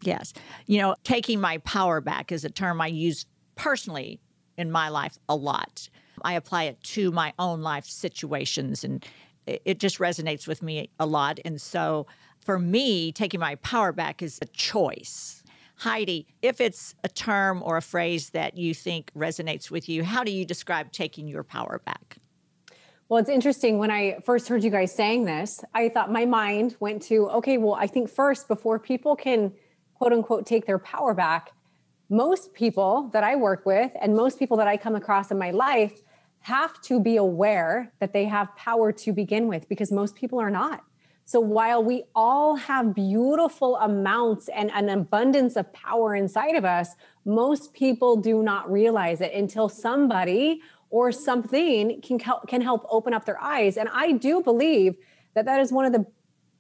[0.01, 0.33] Yes.
[0.65, 4.19] You know, taking my power back is a term I use personally
[4.57, 5.89] in my life a lot.
[6.23, 9.05] I apply it to my own life situations and
[9.45, 11.39] it just resonates with me a lot.
[11.45, 12.05] And so
[12.43, 15.36] for me, taking my power back is a choice.
[15.77, 20.23] Heidi, if it's a term or a phrase that you think resonates with you, how
[20.23, 22.17] do you describe taking your power back?
[23.09, 23.77] Well, it's interesting.
[23.77, 27.57] When I first heard you guys saying this, I thought my mind went to, okay,
[27.57, 29.53] well, I think first, before people can
[29.93, 31.51] quote unquote take their power back,
[32.09, 35.51] most people that I work with and most people that I come across in my
[35.51, 36.01] life
[36.39, 40.49] have to be aware that they have power to begin with because most people are
[40.49, 40.83] not.
[41.27, 46.95] So while we all have beautiful amounts and an abundance of power inside of us,
[47.25, 53.13] most people do not realize it until somebody or something can help, can help open
[53.13, 53.75] up their eyes.
[53.75, 54.95] And I do believe
[55.35, 56.05] that that is one of the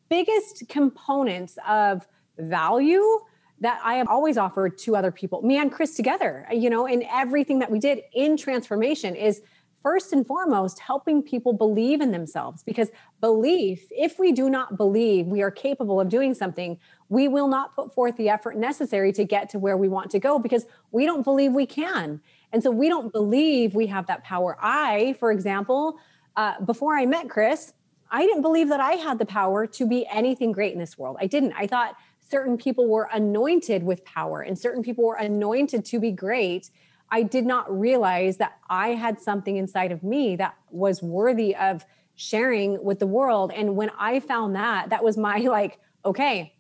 [0.09, 2.05] biggest components of
[2.37, 3.19] value
[3.61, 7.05] that I have always offered to other people, me and Chris together, you know, and
[7.09, 9.41] everything that we did in transformation is
[9.87, 12.61] first and foremost helping people believe in themselves.
[12.61, 12.89] Because
[13.21, 17.73] belief if we do not believe we are capable of doing something we will not
[17.73, 21.05] put forth the effort necessary to get to where we want to go because we
[21.05, 22.19] don't believe we can.
[22.51, 24.57] And so we don't believe we have that power.
[24.61, 25.97] I for example
[26.35, 27.73] uh, before i met chris
[28.11, 31.15] i didn't believe that i had the power to be anything great in this world.
[31.21, 31.53] I didn't.
[31.53, 31.95] I thought
[32.29, 36.71] certain people were anointed with power and certain people were anointed to be great
[37.09, 41.85] I did not realize that I had something inside of me that was worthy of
[42.15, 43.51] sharing with the world.
[43.55, 46.53] And when I found that, that was my like, okay,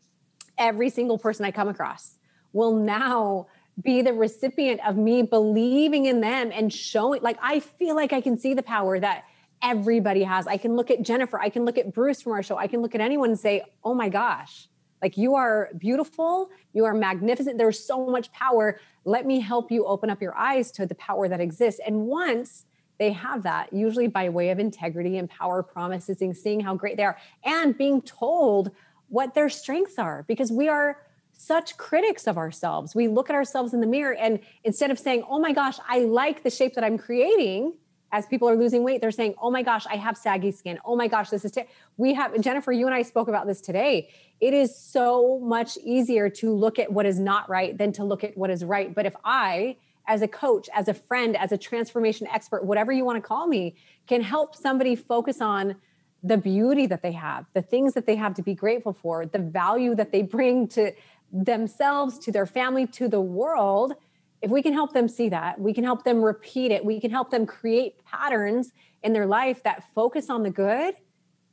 [0.57, 2.17] every single person I come across
[2.53, 3.47] will now
[3.81, 8.21] be the recipient of me believing in them and showing, like, I feel like I
[8.21, 9.25] can see the power that
[9.61, 10.47] everybody has.
[10.47, 12.81] I can look at Jennifer, I can look at Bruce from our show, I can
[12.81, 14.67] look at anyone and say, oh my gosh,
[15.01, 17.57] like you are beautiful, you are magnificent.
[17.57, 18.79] There's so much power.
[19.05, 21.79] Let me help you open up your eyes to the power that exists.
[21.85, 22.65] And once
[22.99, 26.97] they have that, usually by way of integrity and power promises and seeing how great
[26.97, 28.71] they are and being told
[29.09, 30.97] what their strengths are, because we are
[31.31, 32.95] such critics of ourselves.
[32.95, 35.99] We look at ourselves in the mirror and instead of saying, oh my gosh, I
[35.99, 37.73] like the shape that I'm creating,
[38.11, 40.79] as people are losing weight, they're saying, "Oh my gosh, I have saggy skin.
[40.85, 41.63] Oh my gosh, this is." T-.
[41.97, 42.71] We have Jennifer.
[42.71, 44.09] You and I spoke about this today.
[44.39, 48.23] It is so much easier to look at what is not right than to look
[48.23, 48.93] at what is right.
[48.93, 53.03] But if I, as a coach, as a friend, as a transformation expert, whatever you
[53.03, 53.75] want to call me,
[54.07, 55.75] can help somebody focus on
[56.23, 59.39] the beauty that they have, the things that they have to be grateful for, the
[59.39, 60.91] value that they bring to
[61.31, 63.93] themselves, to their family, to the world
[64.41, 67.11] if we can help them see that, we can help them repeat it, we can
[67.11, 68.71] help them create patterns
[69.03, 70.95] in their life that focus on the good,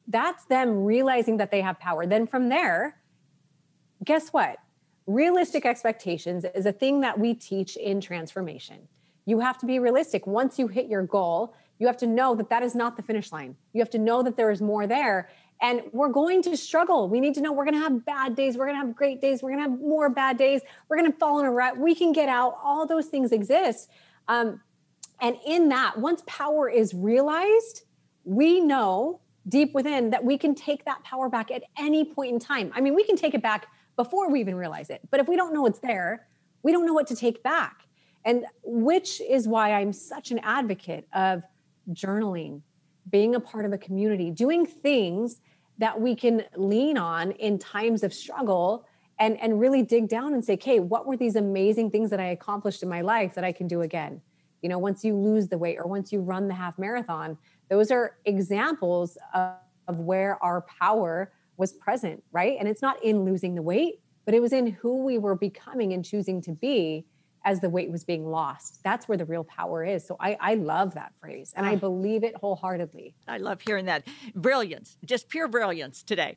[0.09, 2.07] that's them realizing that they have power.
[2.07, 3.01] Then from there,
[4.05, 4.59] guess what?
[5.07, 8.89] Realistic expectations is a thing that we teach in transformation.
[9.27, 10.27] You have to be realistic.
[10.27, 13.33] Once you hit your goal, you have to know that that is not the finish
[13.33, 13.57] line.
[13.73, 15.31] You have to know that there is more there.
[15.63, 17.09] And we're going to struggle.
[17.09, 18.57] We need to know we're going to have bad days.
[18.57, 19.43] We're going to have great days.
[19.43, 20.61] We're going to have more bad days.
[20.89, 21.79] We're going to fall in a rut.
[21.79, 22.59] We can get out.
[22.63, 23.89] All those things exist.
[24.29, 24.61] Um,
[25.21, 27.85] and in that, once power is realized,
[28.25, 32.39] we know deep within that we can take that power back at any point in
[32.39, 32.73] time.
[32.75, 35.01] I mean, we can take it back before we even realize it.
[35.11, 36.27] But if we don't know it's there,
[36.63, 37.83] we don't know what to take back.
[38.25, 41.43] And which is why I'm such an advocate of
[41.93, 42.63] journaling,
[43.11, 45.41] being a part of a community, doing things
[45.79, 48.87] that we can lean on in times of struggle
[49.19, 52.27] and, and really dig down and say, okay, what were these amazing things that I
[52.27, 54.21] accomplished in my life that I can do again?
[54.63, 57.37] You know, once you lose the weight or once you run the half marathon,
[57.69, 59.53] those are examples of,
[59.89, 62.57] of where our power was present, right?
[62.59, 65.93] And it's not in losing the weight, but it was in who we were becoming
[65.93, 67.07] and choosing to be
[67.45, 68.81] as the weight was being lost.
[68.83, 70.07] That's where the real power is.
[70.07, 71.77] So I, I love that phrase and I ah.
[71.77, 73.15] believe it wholeheartedly.
[73.29, 74.07] I love hearing that.
[74.35, 76.37] Brilliance, just pure brilliance today.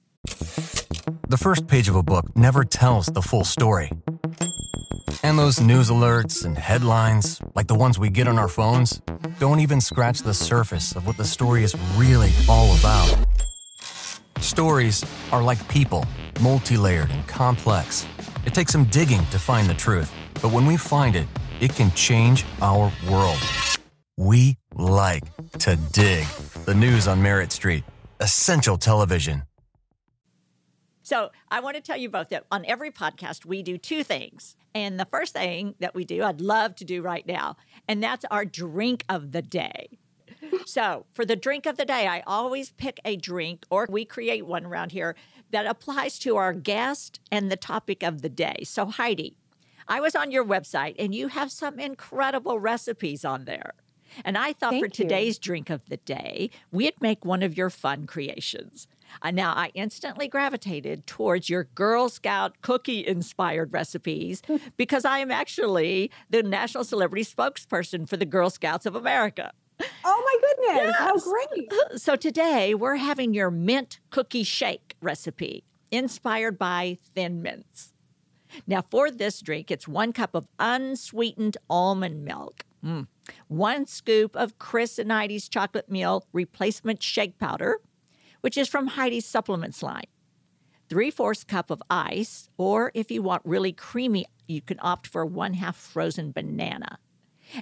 [1.29, 3.91] The first page of a book never tells the full story.
[5.23, 9.01] And those news alerts and headlines, like the ones we get on our phones,
[9.39, 13.25] don't even scratch the surface of what the story is really all about.
[14.39, 16.05] Stories are like people,
[16.41, 18.05] multi layered and complex.
[18.45, 20.13] It takes some digging to find the truth.
[20.41, 21.28] But when we find it,
[21.60, 23.39] it can change our world.
[24.17, 25.23] We like
[25.60, 26.26] to dig.
[26.65, 27.84] The news on Merit Street.
[28.19, 29.43] Essential television.
[31.02, 34.58] So I want to tell you both that on every podcast, we do two things.
[34.76, 37.56] And the first thing that we do, I'd love to do right now,
[37.88, 39.88] and that's our drink of the day.
[40.65, 44.45] So, for the drink of the day, I always pick a drink, or we create
[44.45, 45.15] one around here
[45.52, 48.63] that applies to our guest and the topic of the day.
[48.63, 49.38] So, Heidi,
[49.88, 53.73] I was on your website and you have some incredible recipes on there.
[54.26, 54.91] And I thought Thank for you.
[55.06, 58.88] today's drink of the day, we'd make one of your fun creations.
[59.21, 64.41] Uh, now, I instantly gravitated towards your Girl Scout cookie inspired recipes
[64.78, 69.52] because I am actually the national celebrity spokesperson for the Girl Scouts of America.
[70.04, 70.95] Oh my goodness.
[70.97, 71.23] How Yes.
[71.23, 71.71] great.
[71.97, 77.93] So today we're having your mint cookie shake recipe inspired by thin mints.
[78.65, 83.07] Now, for this drink, it's one cup of unsweetened almond milk, mm,
[83.47, 87.79] one scoop of Chris and Heidi's chocolate meal replacement shake powder,
[88.41, 90.07] which is from Heidi's supplements line,
[90.89, 95.25] three fourths cup of ice, or if you want really creamy, you can opt for
[95.25, 96.99] one half frozen banana,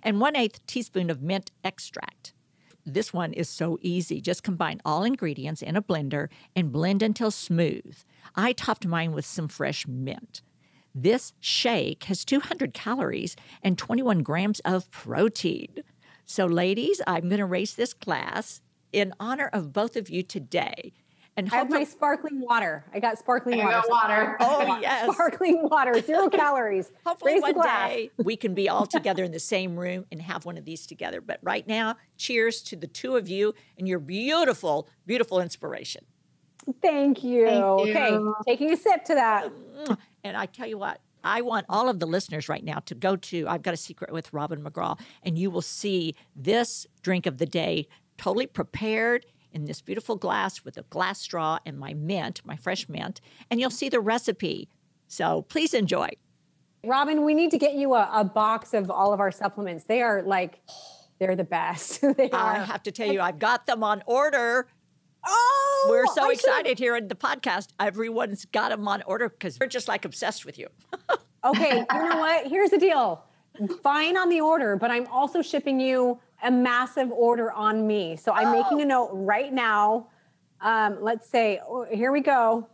[0.03, 2.33] and one eighth teaspoon of mint extract.
[2.85, 4.21] This one is so easy.
[4.21, 7.97] Just combine all ingredients in a blender and blend until smooth.
[8.35, 10.43] I topped mine with some fresh mint.
[10.97, 15.83] This shake has 200 calories and 21 grams of protein.
[16.25, 18.61] So, ladies, I'm going to race this glass
[18.93, 20.93] in honor of both of you today.
[21.35, 22.85] And I have my hopefully, sparkling water.
[22.93, 24.37] I got sparkling There you water.
[24.39, 24.67] go, water.
[24.77, 26.89] oh yes, Sparkling water, zero calories.
[27.05, 30.45] hopefully Raise one day we can be all together in the same room and have
[30.45, 31.19] one of these together.
[31.19, 36.05] But right now, cheers to the two of you and your beautiful, beautiful inspiration.
[36.81, 37.45] Thank you.
[37.45, 39.51] Thank Okay, taking a sip to that.
[39.51, 39.93] Mm-hmm.
[40.25, 43.15] And I tell you what, I want all of the listeners right now to go
[43.15, 47.37] to I've Got a Secret with Robin McGraw, and you will see this drink of
[47.37, 52.41] the day totally prepared in this beautiful glass with a glass straw and my mint,
[52.43, 54.67] my fresh mint, and you'll see the recipe.
[55.07, 56.09] So please enjoy.
[56.83, 59.83] Robin, we need to get you a, a box of all of our supplements.
[59.83, 60.59] They are like,
[61.19, 62.01] they're the best.
[62.17, 64.67] they I have to tell you, I've got them on order.
[65.27, 67.69] Oh, We're so I should've- excited here in the podcast.
[67.79, 70.67] Everyone's got them on order because we're just like obsessed with you.
[71.45, 72.47] Okay, you know what?
[72.47, 73.23] Here's the deal.
[73.83, 78.15] Fine on the order, but I'm also shipping you a massive order on me.
[78.15, 80.07] So I'm making a note right now.
[80.59, 82.67] Um, let's say, oh, here we go.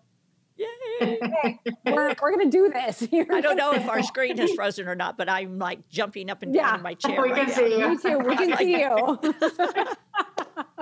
[0.55, 0.67] Yay!
[1.21, 3.05] Okay, we're, we're going to do this.
[3.11, 6.29] You're I don't know if our screen has frozen or not, but I'm like jumping
[6.29, 7.21] up and down Yeah, in my chair.
[7.23, 7.55] we right can now.
[7.55, 7.89] see you.
[7.89, 8.17] Me too.
[8.19, 9.19] We can see you.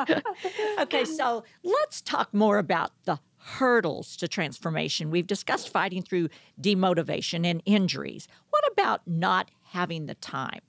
[0.80, 5.12] Okay, so let's talk more about the hurdles to transformation.
[5.12, 6.30] We've discussed fighting through
[6.62, 8.28] demotivation and injuries.
[8.50, 10.62] What about not having the time?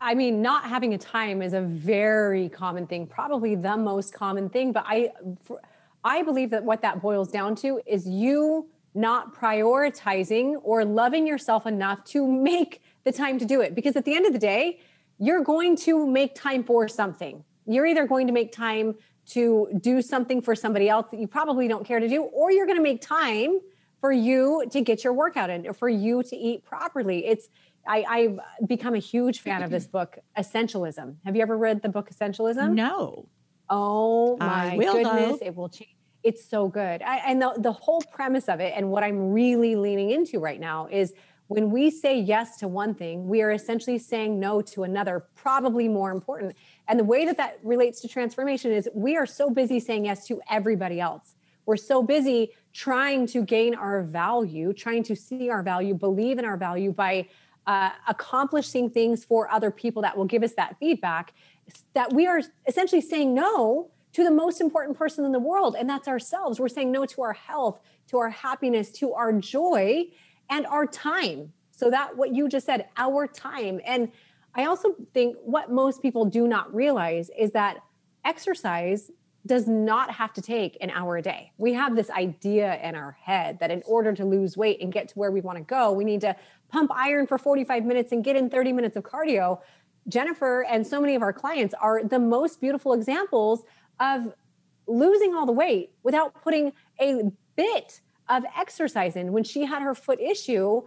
[0.00, 4.48] I mean, not having a time is a very common thing, probably the most common
[4.48, 4.72] thing.
[4.72, 5.12] But I,
[6.04, 11.66] I believe that what that boils down to is you not prioritizing or loving yourself
[11.66, 13.74] enough to make the time to do it.
[13.74, 14.78] Because at the end of the day,
[15.18, 17.44] you're going to make time for something.
[17.68, 18.94] You're either going to make time
[19.30, 22.66] to do something for somebody else that you probably don't care to do, or you're
[22.66, 23.60] going to make time
[24.00, 27.26] for you to get your workout in or for you to eat properly.
[27.26, 27.48] It's
[27.86, 31.16] I, I've become a huge fan of this book, Essentialism.
[31.24, 32.74] Have you ever read the book Essentialism?
[32.74, 33.28] No.
[33.70, 35.94] Oh my goodness, it will change.
[36.22, 37.02] It's so good.
[37.02, 40.58] I, and the, the whole premise of it, and what I'm really leaning into right
[40.58, 41.12] now is
[41.46, 45.88] when we say yes to one thing, we are essentially saying no to another, probably
[45.88, 46.54] more important.
[46.88, 50.26] And the way that that relates to transformation is we are so busy saying yes
[50.26, 51.34] to everybody else.
[51.66, 56.46] We're so busy trying to gain our value, trying to see our value, believe in
[56.46, 57.28] our value by
[57.66, 61.34] uh, accomplishing things for other people that will give us that feedback
[61.92, 65.88] that we are essentially saying no to the most important person in the world and
[65.88, 66.58] that's ourselves.
[66.58, 70.04] We're saying no to our health to our happiness to our joy
[70.50, 71.52] and our time.
[71.70, 73.80] So that what you just said our time.
[73.84, 74.10] And
[74.54, 77.78] i also think what most people do not realize is that
[78.24, 79.10] exercise
[79.46, 81.52] does not have to take an hour a day.
[81.56, 85.08] We have this idea in our head that in order to lose weight and get
[85.08, 86.36] to where we want to go, we need to
[86.68, 89.60] pump iron for 45 minutes and get in 30 minutes of cardio.
[90.06, 93.64] Jennifer and so many of our clients are the most beautiful examples
[94.00, 94.32] of
[94.86, 97.22] losing all the weight without putting a
[97.56, 99.32] bit of exercise in.
[99.32, 100.82] When she had her foot issue,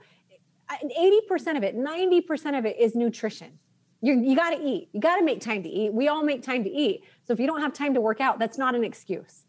[0.77, 3.59] 80% of it, 90% of it is nutrition.
[4.01, 4.89] You, you got to eat.
[4.93, 5.93] You got to make time to eat.
[5.93, 7.03] We all make time to eat.
[7.25, 9.45] So if you don't have time to work out, that's not an excuse.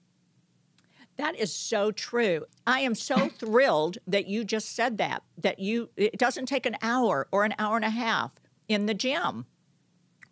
[1.17, 2.45] That is so true.
[2.67, 6.77] I am so thrilled that you just said that, that you, it doesn't take an
[6.83, 8.33] hour or an hour and a half
[8.69, 9.47] in the gym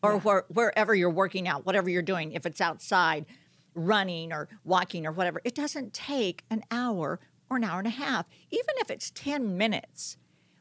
[0.03, 3.27] or where, wherever you're working out, whatever you're doing, if it's outside
[3.75, 7.91] running or walking or whatever, it doesn't take an hour or an hour and a
[7.91, 10.17] half, even if it's 10 minutes.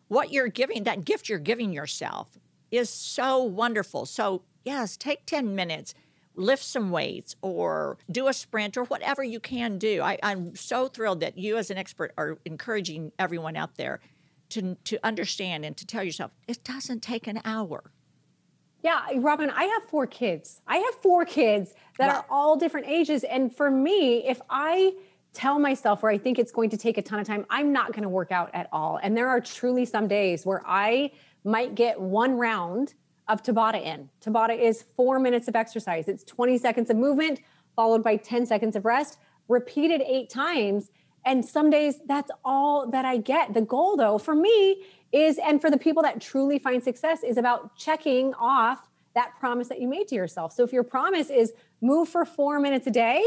[0.09, 2.37] What you're giving, that gift you're giving yourself,
[2.71, 4.05] is so wonderful.
[4.05, 5.93] So, yes, take 10 minutes,
[6.35, 10.01] lift some weights, or do a sprint, or whatever you can do.
[10.01, 13.99] I, I'm so thrilled that you, as an expert, are encouraging everyone out there
[14.49, 17.91] to, to understand and to tell yourself it doesn't take an hour.
[18.81, 20.61] Yeah, Robin, I have four kids.
[20.65, 22.19] I have four kids that wow.
[22.19, 23.23] are all different ages.
[23.25, 24.93] And for me, if I
[25.33, 27.91] tell myself where I think it's going to take a ton of time, I'm not
[27.93, 28.99] going to work out at all.
[29.01, 31.11] And there are truly some days where I
[31.43, 32.95] might get one round
[33.27, 34.09] of Tabata in.
[34.21, 37.39] Tabata is four minutes of exercise, it's 20 seconds of movement
[37.79, 39.17] followed by 10 seconds of rest,
[39.47, 40.91] repeated eight times.
[41.23, 43.53] And some days that's all that I get.
[43.53, 47.37] The goal, though, for me is, and for the people that truly find success, is
[47.37, 50.51] about checking off that promise that you made to yourself.
[50.51, 53.23] So if your promise is move for four minutes a day,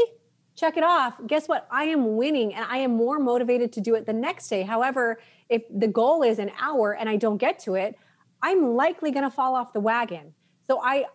[0.55, 1.15] check it off.
[1.27, 1.67] Guess what?
[1.71, 4.63] I am winning and I am more motivated to do it the next day.
[4.63, 7.97] However, if the goal is an hour and I don't get to it,
[8.41, 10.33] I'm likely going to fall off the wagon.
[10.67, 11.05] So I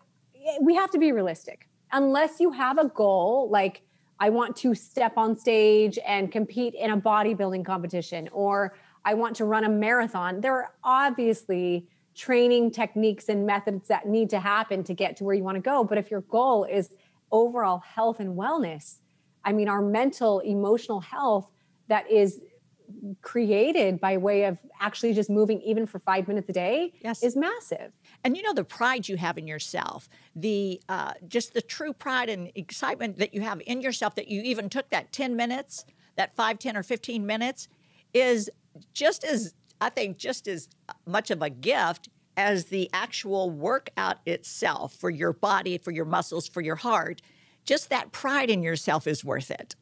[0.61, 1.69] we have to be realistic.
[1.93, 3.83] Unless you have a goal like
[4.21, 8.75] I want to step on stage and compete in a bodybuilding competition or
[9.05, 10.41] I want to run a marathon.
[10.41, 15.35] There are obviously training techniques and methods that need to happen to get to where
[15.35, 15.85] you want to go.
[15.85, 16.91] But if your goal is
[17.31, 18.99] overall health and wellness,
[19.49, 21.49] I mean, our mental, emotional health
[21.89, 22.39] that is
[23.23, 27.23] created by way of actually just moving even for five minutes a day yes.
[27.23, 27.93] is massive.
[28.25, 32.29] And you know the pride you have in yourself, the uh, just the true pride
[32.29, 35.87] and excitement that you have in yourself that you even took that 10 minutes,
[36.17, 37.69] that 5, 10, or 15 minutes
[38.13, 38.51] is
[38.93, 40.69] just as, I think, just as
[41.07, 46.47] much of a gift as the actual workout itself for your body, for your muscles,
[46.47, 47.23] for your heart.
[47.69, 49.77] Just that pride in yourself is worth it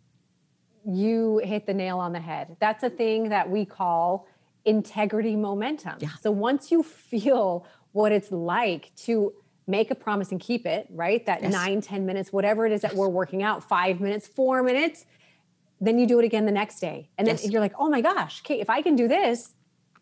[0.87, 2.57] you hit the nail on the head.
[2.61, 4.29] That's a thing that we call
[4.65, 5.97] integrity momentum.
[5.99, 6.11] Yeah.
[6.21, 9.33] So once you feel what it's like to
[9.67, 11.27] make a promise and keep it, right?
[11.27, 11.53] That yes.
[11.53, 15.07] nine, ten minutes, whatever it is that we're working out, five minutes, four minutes,
[15.81, 17.11] then you do it again the next day.
[17.19, 17.51] And then yes.
[17.51, 19.55] you're like, oh my gosh, Kate, if I can do this,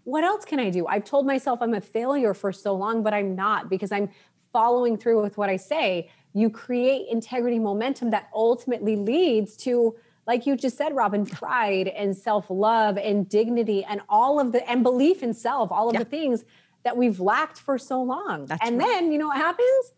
[0.05, 0.87] what else can I do?
[0.87, 4.11] I've told myself I'm a failure for so long, but I'm not because I'm
[4.53, 6.11] following through with what I say.
[6.35, 12.17] You create integrity momentum that ultimately leads to like you just said, Robin, pride and
[12.17, 16.01] self love and dignity and all of the, and belief in self, all of yeah.
[16.01, 16.45] the things
[16.83, 18.47] that we've lacked for so long.
[18.47, 18.87] That's and right.
[18.87, 19.93] then, you know what happens?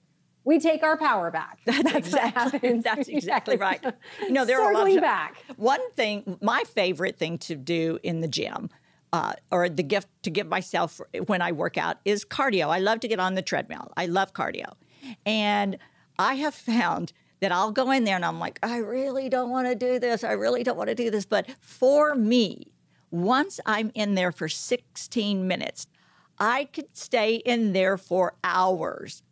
[0.44, 1.58] We take our power back.
[1.64, 3.82] That's, exactly, that's exactly right.
[4.20, 5.44] You know, there Circling are a lot of, back.
[5.56, 8.70] One thing, my favorite thing to do in the gym
[9.12, 12.68] uh, or the gift to give myself when I work out is cardio.
[12.68, 13.92] I love to get on the treadmill.
[13.96, 14.74] I love cardio.
[15.24, 15.78] And
[16.18, 19.68] I have found that I'll go in there and I'm like, I really don't want
[19.68, 20.24] to do this.
[20.24, 21.26] I really don't want to do this.
[21.26, 22.72] But for me,
[23.10, 25.86] once I'm in there for 16 minutes,
[26.38, 29.22] I could stay in there for hours.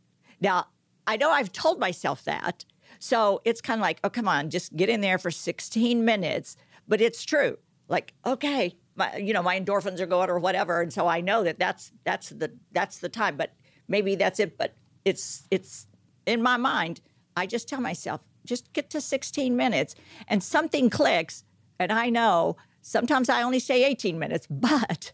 [0.41, 0.67] Now,
[1.07, 2.65] I know I've told myself that.
[2.99, 6.57] So it's kind of like, oh, come on, just get in there for 16 minutes.
[6.87, 7.59] But it's true.
[7.89, 10.81] Like, okay, my, you know, my endorphins are going or whatever.
[10.81, 13.53] And so I know that that's, that's the, that's the time, but
[13.89, 14.57] maybe that's it.
[14.57, 14.75] But
[15.05, 15.87] it's, it's
[16.27, 17.01] in my mind,
[17.37, 19.95] I just tell myself, just get to 16 minutes
[20.29, 21.45] and something clicks.
[21.79, 25.13] And I know sometimes I only say 18 minutes, but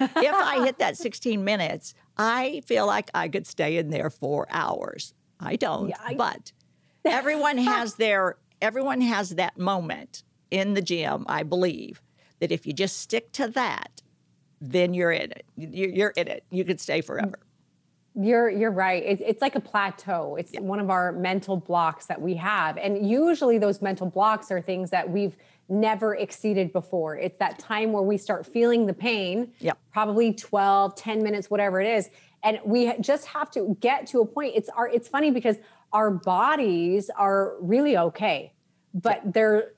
[0.00, 4.46] if I hit that 16 minutes, I feel like I could stay in there for
[4.50, 5.14] hours.
[5.40, 6.14] I don't, yeah, I...
[6.14, 6.52] but
[7.04, 12.02] everyone has their everyone has that moment in the gym, I believe,
[12.40, 14.02] that if you just stick to that,
[14.60, 15.44] then you're in it.
[15.56, 16.44] You're in it.
[16.50, 17.38] You could stay forever.
[18.20, 19.02] You're you're right.
[19.04, 20.34] It, it's like a plateau.
[20.36, 20.60] It's yeah.
[20.60, 24.90] one of our mental blocks that we have, and usually those mental blocks are things
[24.90, 25.36] that we've
[25.68, 27.16] never exceeded before.
[27.16, 29.52] It's that time where we start feeling the pain.
[29.60, 29.72] Yeah.
[29.92, 32.10] Probably 12, 10 minutes, whatever it is,
[32.42, 34.54] and we just have to get to a point.
[34.56, 34.88] It's our.
[34.88, 35.56] It's funny because
[35.92, 38.52] our bodies are really okay,
[38.94, 39.30] but yeah.
[39.32, 39.72] they're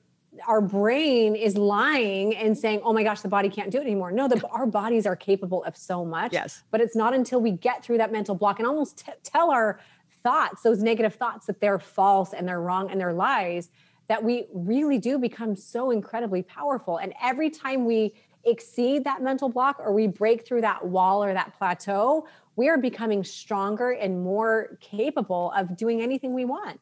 [0.46, 4.12] our brain is lying and saying, "Oh my gosh, the body can't do it anymore."
[4.12, 6.32] No, the, our bodies are capable of so much.
[6.32, 9.50] Yes, but it's not until we get through that mental block and almost t- tell
[9.50, 9.80] our
[10.22, 13.70] thoughts, those negative thoughts, that they're false and they're wrong and they're lies,
[14.08, 16.98] that we really do become so incredibly powerful.
[16.98, 18.14] And every time we
[18.44, 22.26] exceed that mental block or we break through that wall or that plateau,
[22.56, 26.80] we are becoming stronger and more capable of doing anything we want.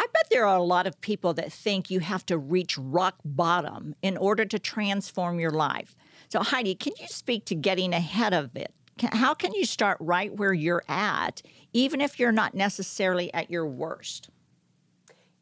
[0.00, 3.16] I bet there are a lot of people that think you have to reach rock
[3.22, 5.94] bottom in order to transform your life.
[6.30, 8.72] So, Heidi, can you speak to getting ahead of it?
[9.12, 11.42] How can you start right where you're at,
[11.74, 14.30] even if you're not necessarily at your worst?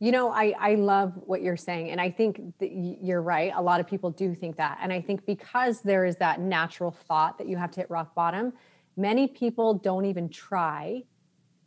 [0.01, 1.91] You know, I, I love what you're saying.
[1.91, 3.53] And I think you're right.
[3.55, 4.79] A lot of people do think that.
[4.83, 8.13] And I think because there is that natural thought that you have to hit rock
[8.17, 8.53] bottom,
[8.97, 11.05] many people don't even try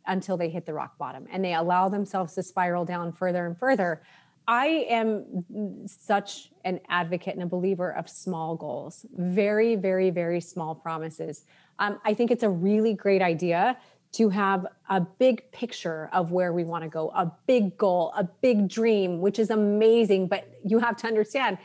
[0.06, 3.58] until they hit the rock bottom and they allow themselves to spiral down further and
[3.58, 4.02] further.
[4.46, 10.74] I am such an advocate and a believer of small goals, very, very, very small
[10.74, 11.44] promises.
[11.78, 13.76] Um, I think it's a really great idea
[14.12, 18.24] to have a big picture of where we want to go, a big goal, a
[18.24, 20.28] big dream, which is amazing.
[20.28, 21.58] But you have to understand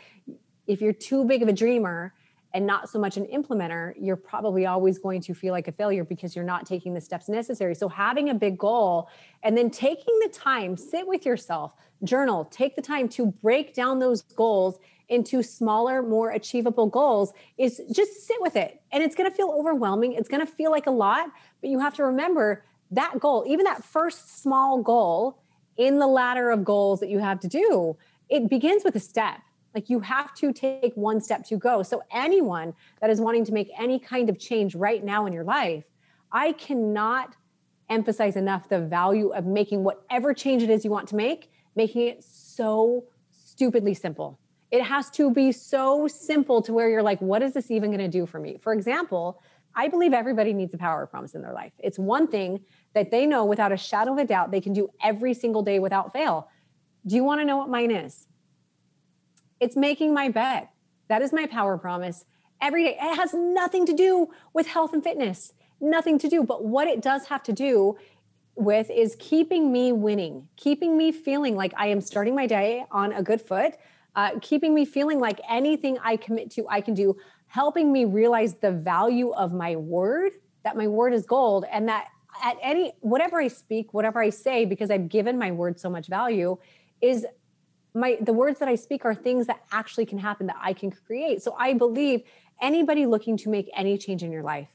[0.66, 2.14] if you're too big of a dreamer
[2.58, 6.04] and not so much an implementer, you're probably always going to feel like a failure
[6.04, 7.76] because you're not taking the steps necessary.
[7.76, 9.10] So, having a big goal
[9.44, 14.00] and then taking the time, sit with yourself, journal, take the time to break down
[14.00, 18.82] those goals into smaller, more achievable goals is just sit with it.
[18.92, 20.14] And it's going to feel overwhelming.
[20.14, 21.30] It's going to feel like a lot,
[21.62, 25.44] but you have to remember that goal, even that first small goal
[25.78, 27.96] in the ladder of goals that you have to do,
[28.30, 29.42] it begins with a step.
[29.76, 31.84] Like you have to take one step to go.
[31.84, 35.44] So, anyone that is wanting to make any kind of change right now in your
[35.44, 35.84] life,
[36.32, 37.36] I cannot
[37.90, 42.08] emphasize enough the value of making whatever change it is you want to make, making
[42.08, 44.40] it so stupidly simple.
[44.72, 48.00] It has to be so simple to where you're like, what is this even going
[48.00, 48.58] to do for me?
[48.62, 49.42] For example,
[49.76, 51.72] I believe everybody needs a power promise in their life.
[51.80, 52.62] It's one thing
[52.94, 55.80] that they know without a shadow of a doubt they can do every single day
[55.80, 56.50] without fail.
[57.06, 58.28] Do you want to know what mine is?
[59.60, 60.68] It's making my bed.
[61.08, 62.26] That is my power promise
[62.62, 62.98] every day.
[63.02, 66.44] It has nothing to do with health and fitness, nothing to do.
[66.44, 67.98] But what it does have to do
[68.56, 73.14] with is keeping me winning, keeping me feeling like I am starting my day on
[73.14, 73.74] a good foot,
[74.16, 77.16] uh, keeping me feeling like anything I commit to, I can do,
[77.48, 80.34] helping me realize the value of my word,
[80.64, 82.08] that my word is gold, and that
[82.44, 86.08] at any, whatever I speak, whatever I say, because I've given my word so much
[86.08, 86.58] value,
[87.00, 87.26] is
[87.98, 90.92] my the words that I speak are things that actually can happen that I can
[90.92, 91.42] create.
[91.42, 92.22] So I believe
[92.62, 94.70] anybody looking to make any change in your life,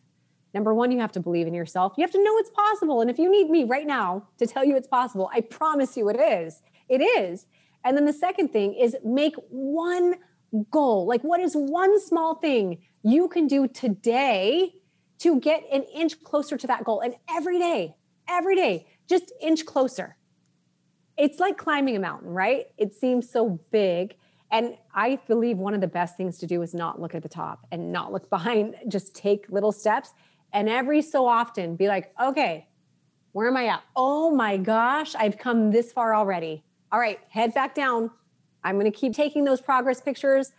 [0.54, 1.94] number one, you have to believe in yourself.
[1.96, 3.00] You have to know it's possible.
[3.00, 6.08] And if you need me right now to tell you it's possible, I promise you
[6.08, 6.62] it is.
[6.88, 7.46] It is.
[7.84, 10.16] And then the second thing is make one
[10.70, 11.06] goal.
[11.06, 14.74] Like, what is one small thing you can do today
[15.18, 17.00] to get an inch closer to that goal?
[17.00, 17.94] And every day,
[18.28, 20.16] every day, just inch closer.
[21.22, 22.66] It's like climbing a mountain, right?
[22.76, 24.16] It seems so big.
[24.50, 27.28] And I believe one of the best things to do is not look at the
[27.28, 30.12] top and not look behind, just take little steps.
[30.52, 32.66] And every so often be like, okay,
[33.32, 33.82] where am I at?
[33.96, 36.62] Oh my gosh, I've come this far already
[36.92, 38.10] all right, head back down.
[38.62, 40.52] I'm going to keep taking those progress pictures.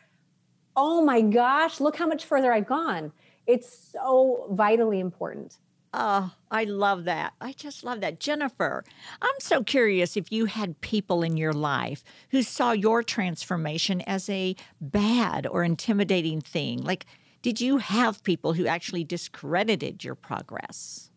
[0.75, 3.13] Oh my gosh, look how much further I've gone.
[3.45, 5.59] It's so vitally important.
[5.95, 7.33] Oh, I love that.
[7.39, 8.19] I just love that.
[8.19, 8.83] Jennifer,
[9.21, 14.27] I'm so curious if you had people in your life who saw your transformation as
[14.27, 16.81] a bad or intimidating thing.
[16.81, 17.05] Like,
[17.43, 21.11] did you have people who actually discredited your progress?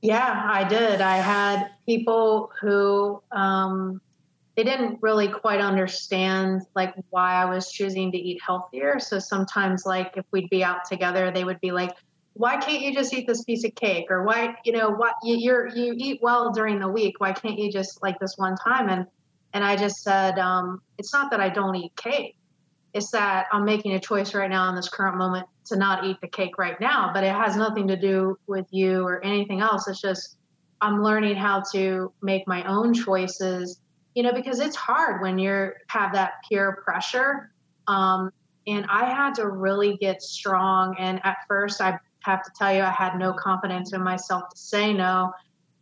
[0.00, 1.02] Yeah, I did.
[1.02, 4.00] I had people who um,
[4.56, 8.98] they didn't really quite understand like why I was choosing to eat healthier.
[8.98, 11.94] So sometimes, like if we'd be out together, they would be like,
[12.34, 15.36] "Why can't you just eat this piece of cake?" Or "Why, you know, what you,
[15.36, 17.20] you're you eat well during the week?
[17.20, 19.06] Why can't you just like this one time?" And
[19.52, 22.36] and I just said, um, "It's not that I don't eat cake
[22.92, 26.20] it's that I'm making a choice right now in this current moment to not eat
[26.20, 29.86] the cake right now, but it has nothing to do with you or anything else.
[29.86, 30.36] It's just
[30.80, 33.80] I'm learning how to make my own choices,
[34.14, 37.52] you know, because it's hard when you have that peer pressure.
[37.86, 38.32] Um,
[38.66, 40.96] and I had to really get strong.
[40.98, 44.56] And at first, I have to tell you, I had no confidence in myself to
[44.56, 45.32] say no.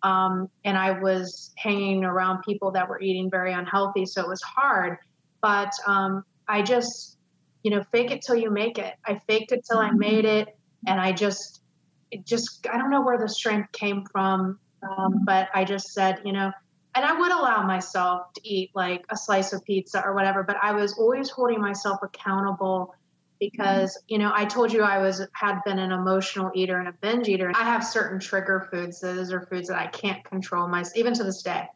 [0.02, 4.42] Um, and I was hanging around people that were eating very unhealthy, so it was
[4.42, 4.98] hard.
[5.40, 7.18] But um, I just,
[7.62, 8.94] you know, fake it till you make it.
[9.04, 9.98] I faked it till I mm-hmm.
[9.98, 10.56] made it.
[10.86, 11.62] And I just,
[12.10, 14.58] it just, I don't know where the strength came from.
[14.82, 16.52] Um, but I just said, you know,
[16.94, 20.56] and I would allow myself to eat like a slice of pizza or whatever, but
[20.62, 22.94] I was always holding myself accountable
[23.40, 26.92] because you know I told you I was had been an emotional eater and a
[26.92, 27.52] binge eater.
[27.54, 29.00] I have certain trigger foods.
[29.00, 31.66] Those are foods that I can't control myself even to this day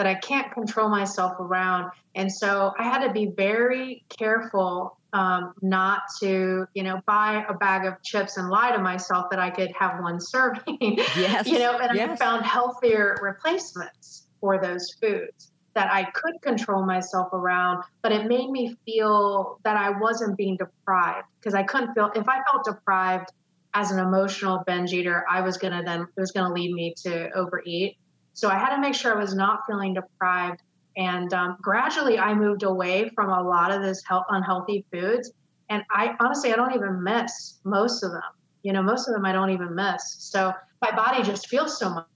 [0.00, 1.90] that I can't control myself around.
[2.14, 7.52] And so I had to be very careful um, not to, you know, buy a
[7.52, 10.78] bag of chips and lie to myself that I could have one serving.
[11.18, 11.46] Yes.
[11.46, 12.12] you know, and yes.
[12.12, 18.26] I found healthier replacements for those foods that I could control myself around, but it
[18.26, 22.64] made me feel that I wasn't being deprived because I couldn't feel if I felt
[22.64, 23.30] deprived
[23.74, 27.30] as an emotional binge eater, I was gonna then it was gonna lead me to
[27.32, 27.96] overeat.
[28.34, 30.62] So I had to make sure I was not feeling deprived
[30.96, 35.30] And um, gradually, I moved away from a lot of those health, unhealthy foods.
[35.68, 38.22] And I honestly, I don't even miss most of them.
[38.62, 40.16] You know, most of them I don't even miss.
[40.18, 40.52] So
[40.82, 42.06] my body just feels so much,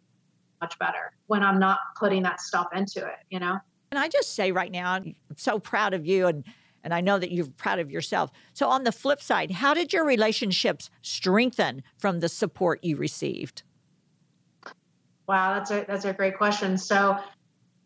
[0.64, 3.58] much better when I'm not putting that stuff into it, you know?
[3.90, 6.44] And I just say right now, I'm so proud of you and
[6.82, 8.30] and I know that you're proud of yourself.
[8.52, 13.62] So on the flip side, how did your relationships strengthen from the support you received?
[15.26, 16.76] Wow, that's a that's a great question.
[16.76, 17.18] So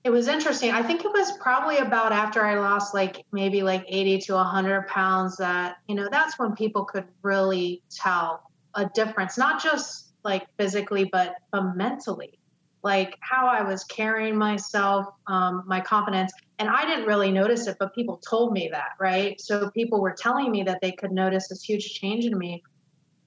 [0.05, 0.71] it was interesting.
[0.71, 4.87] I think it was probably about after I lost like maybe like 80 to 100
[4.89, 8.43] pounds that, you know, that's when people could really tell
[8.75, 12.38] a difference, not just like physically, but, but mentally,
[12.83, 16.33] like how I was carrying myself, um, my confidence.
[16.59, 19.41] And I didn't really notice it, but people told me that, right?
[19.41, 22.63] So people were telling me that they could notice this huge change in me.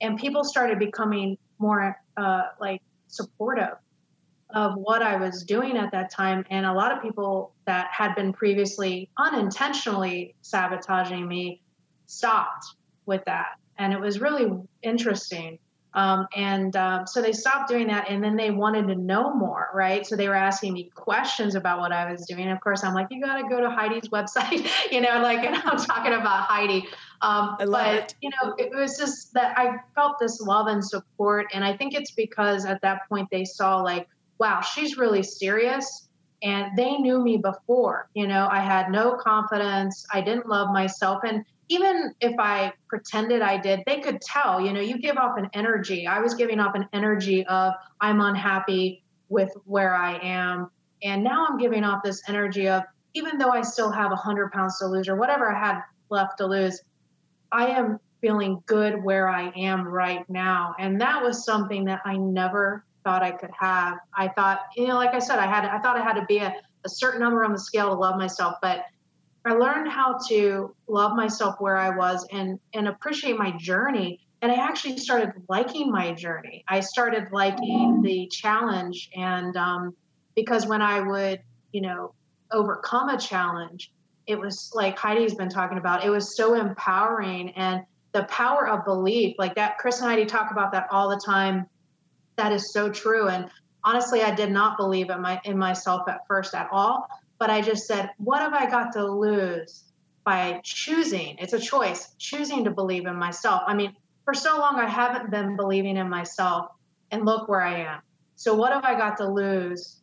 [0.01, 3.75] And people started becoming more uh, like supportive
[4.53, 6.45] of what I was doing at that time.
[6.49, 11.61] And a lot of people that had been previously unintentionally sabotaging me
[12.05, 12.65] stopped
[13.05, 13.57] with that.
[13.77, 15.59] And it was really interesting.
[15.93, 19.69] Um, and um, so they stopped doing that and then they wanted to know more,
[19.73, 20.05] right?
[20.05, 22.49] So they were asking me questions about what I was doing.
[22.49, 25.55] Of course, I'm like, you got to go to Heidi's website, you know, like, and
[25.55, 26.87] I'm talking about Heidi.
[27.21, 28.15] Um, I love but, it.
[28.21, 31.47] you know, it was just that I felt this love and support.
[31.53, 34.07] And I think it's because at that point they saw, like,
[34.39, 36.07] wow, she's really serious.
[36.43, 38.09] And they knew me before.
[38.15, 40.05] You know, I had no confidence.
[40.11, 41.21] I didn't love myself.
[41.23, 45.37] And even if I pretended I did, they could tell, you know, you give off
[45.37, 46.05] an energy.
[46.05, 50.69] I was giving off an energy of, I'm unhappy with where I am.
[51.01, 54.79] And now I'm giving off this energy of, even though I still have 100 pounds
[54.79, 56.81] to lose or whatever I had left to lose,
[57.53, 60.75] I am feeling good where I am right now.
[60.77, 63.97] And that was something that I never thought I could have.
[64.13, 66.39] I thought, you know, like I said, I had, I thought I had to be
[66.39, 66.53] a,
[66.83, 68.83] a certain number on the scale to love myself, but
[69.45, 74.19] I learned how to love myself where I was and and appreciate my journey.
[74.41, 76.63] And I actually started liking my journey.
[76.67, 79.95] I started liking the challenge, and um,
[80.35, 82.13] because when I would, you know,
[82.51, 83.91] overcome a challenge,
[84.25, 86.03] it was like Heidi's been talking about.
[86.03, 87.83] It was so empowering, and
[88.13, 89.77] the power of belief, like that.
[89.77, 91.67] Chris and Heidi talk about that all the time
[92.35, 93.27] that is so true.
[93.27, 93.49] And
[93.83, 97.07] honestly, I did not believe in my in myself at first at all.
[97.41, 99.85] But I just said, what have I got to lose
[100.23, 101.37] by choosing?
[101.39, 103.63] It's a choice, choosing to believe in myself.
[103.65, 106.67] I mean, for so long I haven't been believing in myself,
[107.09, 108.01] and look where I am.
[108.35, 110.01] So what have I got to lose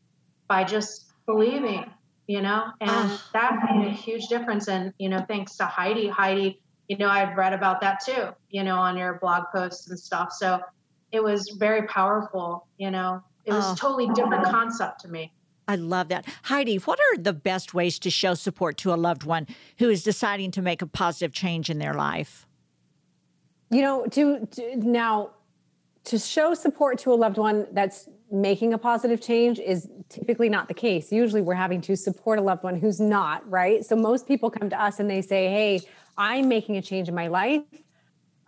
[0.49, 1.89] by just believing?
[2.27, 3.29] You know, and ah.
[3.35, 4.67] that made a huge difference.
[4.67, 8.31] And you know, thanks to Heidi, Heidi, you know, I've read about that too.
[8.51, 10.33] You know, on your blog posts and stuff.
[10.33, 10.59] So
[11.13, 12.67] it was very powerful.
[12.79, 13.75] You know, it was oh.
[13.77, 15.33] totally different concept to me.
[15.69, 16.27] I love that.
[16.45, 19.47] Heidi, what are the best ways to show support to a loved one
[19.79, 22.47] who is deciding to make a positive change in their life?
[23.71, 25.33] You know, to, to now
[26.05, 30.69] to show support to a loved one that's making a positive change is typically not
[30.69, 31.13] the case.
[31.13, 33.85] Usually we're having to support a loved one who's not, right?
[33.85, 35.81] So most people come to us and they say, "Hey,
[36.17, 37.63] I'm making a change in my life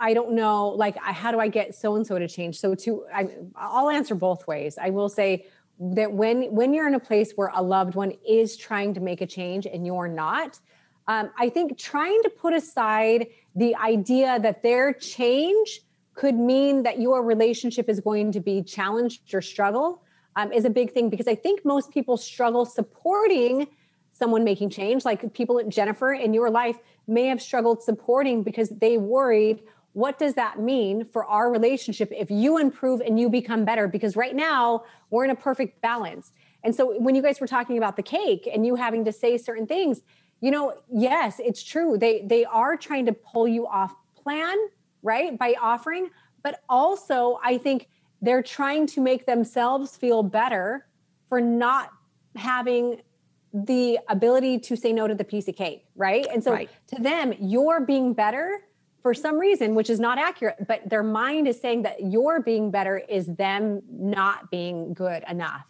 [0.02, 2.58] I don't know, like, how do I get so and so to change?
[2.58, 4.78] So, to I, I'll answer both ways.
[4.80, 5.46] I will say
[5.80, 9.22] that when when you're in a place where a loved one is trying to make
[9.22, 10.60] a change and you're not,
[11.08, 15.80] um, I think trying to put aside the idea that their change
[16.14, 20.02] could mean that your relationship is going to be challenged or struggle
[20.36, 23.66] um, is a big thing because I think most people struggle supporting
[24.12, 25.04] someone making change.
[25.04, 26.76] Like people, at Jennifer, in your life
[27.06, 29.62] may have struggled supporting because they worried
[29.92, 33.88] what does that mean for our relationship if you improve and you become better?
[33.88, 36.32] Because right now we're in a perfect balance.
[36.62, 39.36] And so when you guys were talking about the cake and you having to say
[39.36, 40.02] certain things,
[40.40, 41.98] you know, yes, it's true.
[41.98, 44.56] They they are trying to pull you off plan,
[45.02, 45.36] right?
[45.36, 46.10] By offering,
[46.42, 47.88] but also I think
[48.22, 50.86] they're trying to make themselves feel better
[51.28, 51.90] for not
[52.36, 53.00] having
[53.52, 56.26] the ability to say no to the piece of cake, right?
[56.32, 56.70] And so right.
[56.88, 58.60] to them, you're being better
[59.02, 62.70] for some reason, which is not accurate, but their mind is saying that your being
[62.70, 65.66] better is them not being good enough.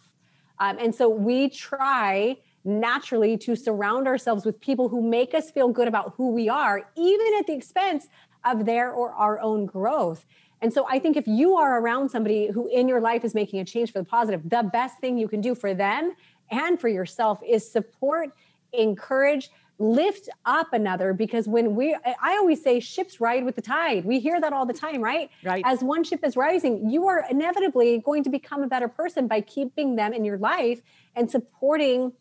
[0.59, 5.69] Um, and so we try naturally to surround ourselves with people who make us feel
[5.69, 8.07] good about who we are, even at the expense
[8.45, 10.25] of their or our own growth.
[10.61, 13.59] And so I think if you are around somebody who in your life is making
[13.59, 16.13] a change for the positive, the best thing you can do for them
[16.51, 18.29] and for yourself is support,
[18.73, 19.49] encourage,
[19.79, 24.19] lift up another because when we i always say ships ride with the tide we
[24.19, 27.97] hear that all the time right right as one ship is rising you are inevitably
[28.05, 30.81] going to become a better person by keeping them in your life
[31.15, 32.13] and supporting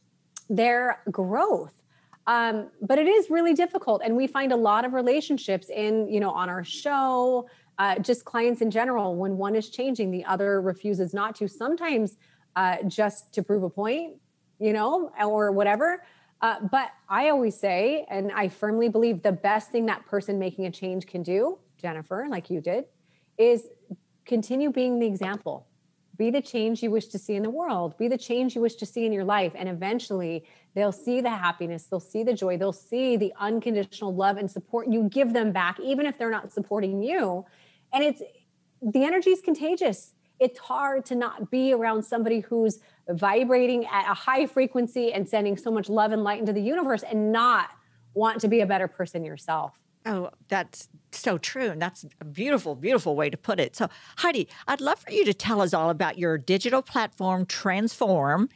[0.51, 1.73] their growth.
[2.27, 4.03] Um, but it is really difficult.
[4.05, 7.49] And we find a lot of relationships in, you know, on our show,
[7.79, 12.19] uh, just clients in general, when one is changing, the other refuses not to, sometimes
[12.57, 14.17] uh, just to prove a point,
[14.59, 16.03] you know, or whatever.
[16.43, 20.67] Uh, but I always say, and I firmly believe the best thing that person making
[20.67, 22.87] a change can do, Jennifer, like you did,
[23.37, 23.67] is
[24.25, 25.67] continue being the example.
[26.17, 27.97] Be the change you wish to see in the world.
[27.97, 29.53] Be the change you wish to see in your life.
[29.55, 31.85] And eventually they'll see the happiness.
[31.85, 32.59] They'll see the joy.
[32.59, 36.53] They'll see the unconditional love and support you give them back even if they're not
[36.53, 37.47] supporting you.
[37.93, 38.23] And it's
[38.83, 40.13] the energy is contagious.
[40.39, 42.81] It's hard to not be around somebody who's
[43.15, 47.03] vibrating at a high frequency and sending so much love and light into the universe
[47.03, 47.71] and not
[48.15, 51.69] want to be a better person yourself Oh, that's so true.
[51.71, 53.77] And that's a beautiful, beautiful way to put it.
[53.77, 58.49] So, Heidi, I'd love for you to tell us all about your digital platform, Transform,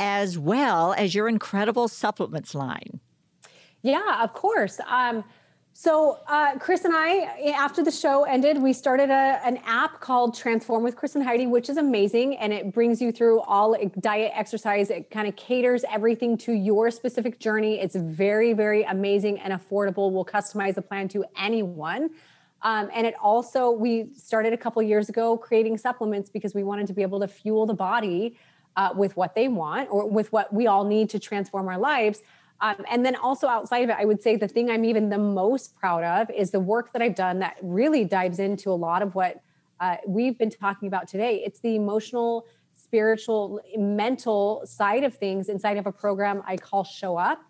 [0.00, 3.00] as well as your incredible supplements line.
[3.82, 4.80] Yeah, of course.
[4.88, 5.22] Um,
[5.80, 10.36] so, uh, Chris and I, after the show ended, we started a, an app called
[10.36, 12.36] Transform with Chris and Heidi, which is amazing.
[12.38, 14.90] And it brings you through all diet, exercise.
[14.90, 17.78] It kind of caters everything to your specific journey.
[17.78, 20.10] It's very, very amazing and affordable.
[20.10, 22.10] We'll customize the plan to anyone.
[22.62, 26.88] Um, and it also, we started a couple years ago creating supplements because we wanted
[26.88, 28.36] to be able to fuel the body
[28.74, 32.20] uh, with what they want or with what we all need to transform our lives
[32.60, 35.18] um, and then also outside of it, I would say the thing I'm even the
[35.18, 39.00] most proud of is the work that I've done that really dives into a lot
[39.02, 39.40] of what
[39.80, 41.42] uh, we've been talking about today.
[41.44, 47.16] It's the emotional, spiritual, mental side of things inside of a program I call Show
[47.16, 47.40] Up.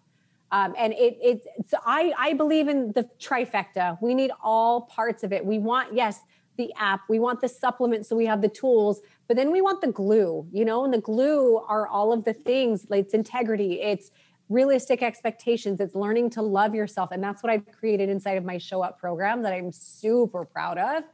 [0.51, 3.99] Um, and it, it, it's, I, I believe in the trifecta.
[4.03, 5.45] We need all parts of it.
[5.45, 6.21] We want, yes,
[6.59, 9.81] the app, we want the supplement so we have the tools, but then we want
[9.81, 12.87] the glue, you know, and the glue are all of the things.
[12.91, 14.11] Like it's integrity, it's
[14.49, 15.81] realistic expectations.
[15.81, 17.11] It's learning to love yourself.
[17.13, 20.79] And that's what I've created inside of my show up program that I'm super proud
[20.79, 21.05] of.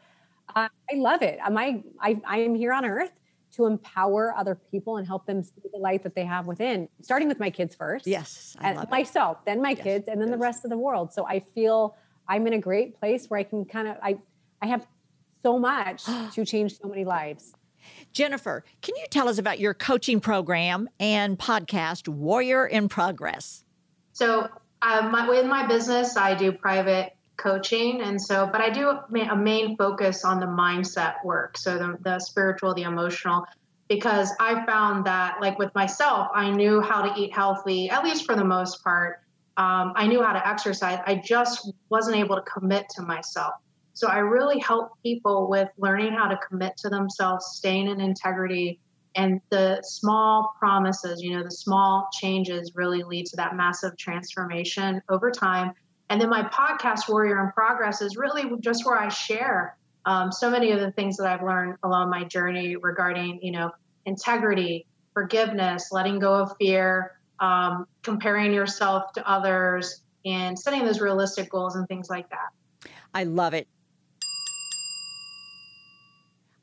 [0.55, 1.39] Uh, I love it.
[1.43, 3.12] Am I, I, I am here on earth
[3.55, 7.28] to empower other people and help them see the light that they have within, starting
[7.28, 8.07] with my kids first.
[8.07, 8.57] Yes.
[8.59, 10.37] I and myself, then my yes, kids, and then yes.
[10.37, 11.12] the rest of the world.
[11.12, 11.97] So I feel
[12.28, 14.18] I'm in a great place where I can kind of, I,
[14.61, 14.87] I have
[15.45, 16.05] so much
[16.35, 17.55] to change so many lives.
[18.14, 23.64] Jennifer, can you tell us about your coaching program and podcast, Warrior in Progress?
[24.12, 24.48] So,
[24.82, 28.00] uh, my, in my business, I do private coaching.
[28.02, 31.58] And so, but I do a main focus on the mindset work.
[31.58, 33.46] So, the, the spiritual, the emotional,
[33.88, 38.26] because I found that, like with myself, I knew how to eat healthy, at least
[38.26, 39.22] for the most part.
[39.56, 41.00] Um, I knew how to exercise.
[41.04, 43.54] I just wasn't able to commit to myself.
[43.95, 48.80] So I really help people with learning how to commit to themselves, staying in integrity,
[49.14, 55.01] and the small promises, you know, the small changes really lead to that massive transformation
[55.09, 55.72] over time.
[56.11, 60.51] And then my podcast, Warrior in Progress, is really just where I share um, so
[60.51, 63.70] many of the things that I've learned along my journey regarding, you know,
[64.05, 71.51] integrity, forgiveness, letting go of fear, um, comparing yourself to others, and setting those realistic
[71.51, 72.90] goals and things like that.
[73.14, 73.68] I love it.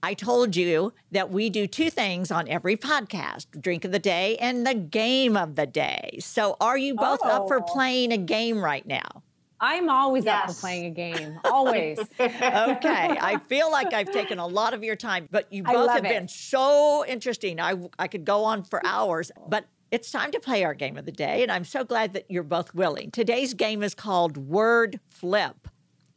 [0.03, 4.35] I told you that we do two things on every podcast drink of the day
[4.37, 6.17] and the game of the day.
[6.19, 7.29] So, are you both oh.
[7.29, 7.61] up for oh.
[7.61, 9.23] playing a game right now?
[9.63, 10.49] I'm always yes.
[10.49, 11.99] up for playing a game, always.
[12.19, 13.17] okay.
[13.21, 16.09] I feel like I've taken a lot of your time, but you both have it.
[16.09, 17.59] been so interesting.
[17.59, 21.05] I, I could go on for hours, but it's time to play our game of
[21.05, 23.11] the day, and I'm so glad that you're both willing.
[23.11, 25.67] Today's game is called Word Flip.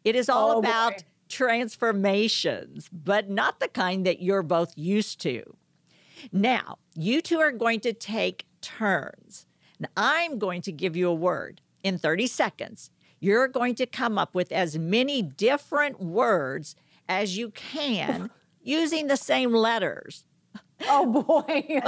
[0.05, 0.97] It is all oh, about.
[0.97, 5.43] Boy transformations, but not the kind that you're both used to.
[6.33, 9.47] Now, you two are going to take turns.
[9.79, 12.91] And I'm going to give you a word in 30 seconds.
[13.20, 16.77] You're going to come up with as many different words
[17.09, 18.31] as you can
[18.62, 20.25] using the same letters.
[20.89, 21.81] Oh boy.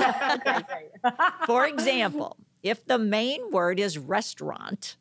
[1.47, 4.97] For example, if the main word is restaurant,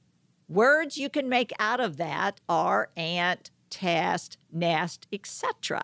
[0.48, 5.82] words you can make out of that are aunt, test, nest, etc.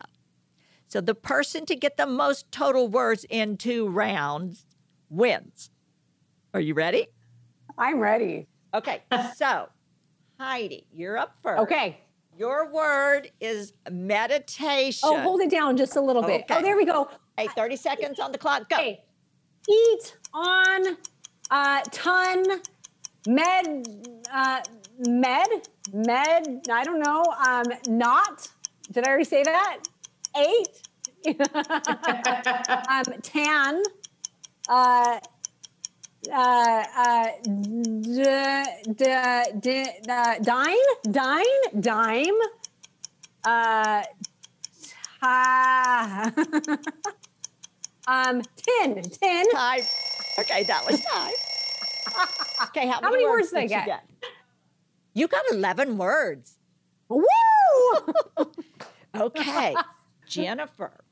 [0.87, 4.65] So the person to get the most total words in two rounds
[5.09, 5.69] wins.
[6.53, 7.07] Are you ready?
[7.77, 8.47] I'm ready.
[8.73, 9.01] Okay,
[9.35, 9.67] so
[10.39, 11.61] Heidi, you're up first.
[11.63, 11.99] Okay.
[12.37, 15.01] Your word is meditation.
[15.03, 16.43] Oh, hold it down just a little bit.
[16.43, 16.55] Okay.
[16.57, 17.09] Oh, there we go.
[17.37, 18.69] Hey, 30 seconds on the clock.
[18.69, 18.77] Go.
[18.77, 19.03] Okay.
[19.69, 20.97] Eat on
[21.51, 22.45] uh, ton
[23.27, 23.85] med
[24.33, 24.59] uh,
[24.97, 25.47] med,
[25.93, 28.47] med, I don't know, um, not,
[28.91, 29.79] did I already say that?
[30.37, 30.81] Eight,
[32.89, 33.83] um, tan,
[34.69, 35.19] uh,
[36.31, 40.75] uh, uh, d- d- d- uh, dine,
[41.09, 41.45] dine,
[41.79, 42.39] dime,
[43.43, 44.03] uh,
[45.19, 46.31] ta-
[48.07, 49.49] um, tin, tin.
[49.51, 49.81] Time.
[50.39, 51.33] Okay, that was time.
[52.63, 54.03] Okay, how, How many words did I you get?
[55.13, 56.57] You got 11 words.
[57.09, 57.23] Woo!
[59.13, 59.75] Okay,
[60.25, 61.03] Jennifer.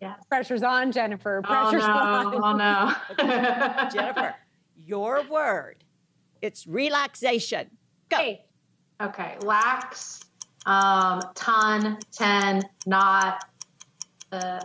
[0.00, 0.18] Yes.
[0.26, 1.42] Pressure's on, Jennifer.
[1.44, 1.92] Oh Pressure's no!
[1.92, 2.34] on.
[2.34, 3.88] Oh no!
[3.92, 4.34] Jennifer,
[4.74, 5.84] your word.
[6.40, 7.70] It's relaxation.
[8.08, 8.16] Go.
[8.16, 8.40] Hey,
[9.02, 10.20] Okay, lax,
[10.64, 13.44] um, ton, ten, not.
[14.32, 14.60] Uh,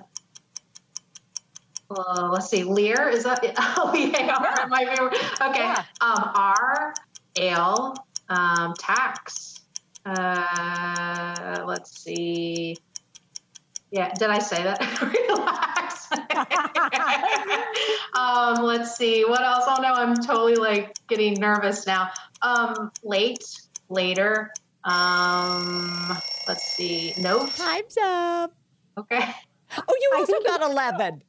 [1.89, 3.43] uh, let's see, Lear is that?
[3.77, 4.65] Oh yeah, Yeah.
[4.69, 5.41] my favorite.
[5.41, 5.83] Okay, Yeah.
[5.99, 6.93] um, R,
[7.35, 7.95] ale,
[8.31, 9.59] um, tax.
[10.05, 12.77] Uh, let's see.
[13.91, 14.79] Yeah, did I say that?
[15.29, 16.09] Relax.
[18.17, 19.25] um, let's see.
[19.25, 19.65] What else?
[19.67, 22.09] Oh no, I'm totally like getting nervous now.
[22.41, 23.43] Um, late,
[23.89, 24.53] later.
[24.85, 26.17] Um,
[26.47, 27.13] let's see.
[27.17, 27.53] Note.
[27.55, 28.53] Time's up.
[28.97, 29.29] Okay.
[29.77, 31.21] Oh, you also got 11.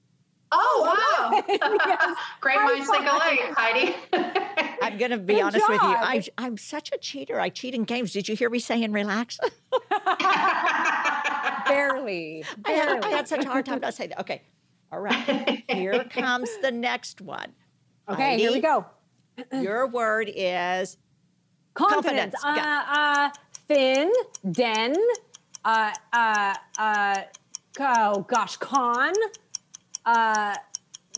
[0.53, 1.43] Oh wow!
[1.87, 2.17] Yes.
[2.41, 3.95] Great minds think alike, Heidi.
[4.83, 5.89] I'm going to be Good honest with you.
[5.89, 7.41] I, I'm such a cheater.
[7.41, 8.13] I cheat in games.
[8.13, 9.39] Did you hear me saying relax?
[11.67, 12.45] barely.
[12.65, 14.21] I had, I had such a hard time not saying that.
[14.21, 14.43] Okay.
[14.91, 15.65] All right.
[15.71, 17.53] Here comes the next one.
[18.09, 18.85] Okay, here we go.
[19.53, 20.99] Your word is
[21.75, 22.35] Confidence.
[22.39, 22.51] Confidence, go.
[22.51, 23.31] Uh, uh,
[23.69, 24.13] thin,
[24.51, 24.95] den,
[25.65, 27.23] uh, uh, uh,
[27.81, 29.15] oh gosh, con,
[30.05, 30.57] uh,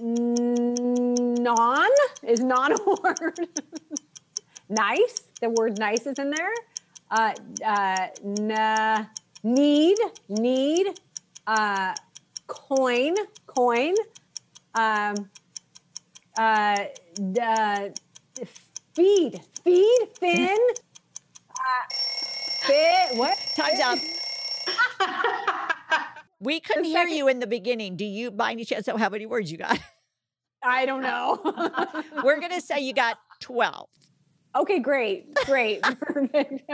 [0.00, 1.88] non
[2.22, 3.38] is non a word.
[4.68, 5.22] nice.
[5.40, 6.52] The word nice is in there.
[7.10, 9.08] Uh, uh, n-
[9.42, 10.86] need, need,
[11.46, 11.94] uh,
[12.46, 13.14] coin,
[13.46, 13.94] coin,
[14.74, 15.30] um,
[16.36, 16.84] uh,
[17.32, 17.88] d- uh,
[18.94, 20.58] feed, feed, thin,
[21.50, 21.84] uh,
[22.62, 23.36] fit, what?
[23.54, 23.80] time's
[25.00, 25.70] up.
[26.44, 27.96] We couldn't The hear second- you in the beginning.
[27.96, 29.78] Do you, by any chance, know how many words you got?
[30.62, 31.40] I don't know.
[32.22, 33.88] We're going to say you got 12.
[34.56, 36.62] okay, great, great, perfect.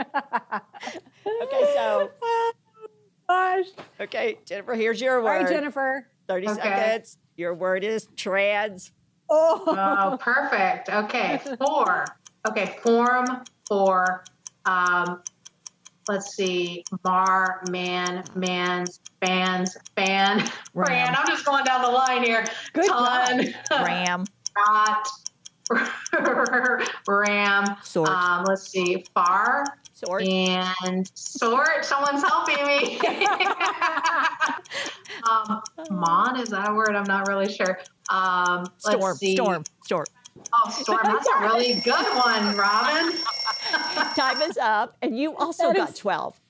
[1.43, 2.09] Okay, so,
[3.29, 3.65] Gosh.
[3.99, 5.43] okay, Jennifer, here's your word.
[5.43, 6.07] right, Jennifer.
[6.27, 6.61] 30 Okay.
[6.61, 7.17] seconds.
[7.37, 8.91] Your word is trans.
[9.29, 10.89] Oh, Oh, perfect.
[10.89, 12.05] Okay, four.
[12.47, 13.25] Okay, form
[13.67, 14.23] four.
[14.65, 15.21] Um,
[16.07, 16.83] let's see.
[17.05, 20.39] Mar, man, man's, fans, fan,
[20.73, 20.87] Ram.
[20.87, 21.15] Fran.
[21.15, 22.45] I'm just going down the line here.
[22.73, 24.25] Good Ton, Ram.
[24.55, 25.07] Dot,
[27.07, 27.77] Ram.
[27.83, 28.09] Sort.
[28.09, 29.05] Um, let's see.
[29.13, 29.63] Far.
[29.93, 30.23] Sort.
[30.23, 31.85] And sort.
[31.85, 32.99] Someone's helping me.
[35.29, 35.61] um,
[35.91, 36.95] mon, is that a word?
[36.95, 37.79] I'm not really sure.
[38.09, 40.05] Um, storm, storm, storm.
[40.53, 43.17] Oh, Storm, that's a really good one, Robin.
[44.15, 44.97] Time is up.
[45.01, 46.40] And you also got 12.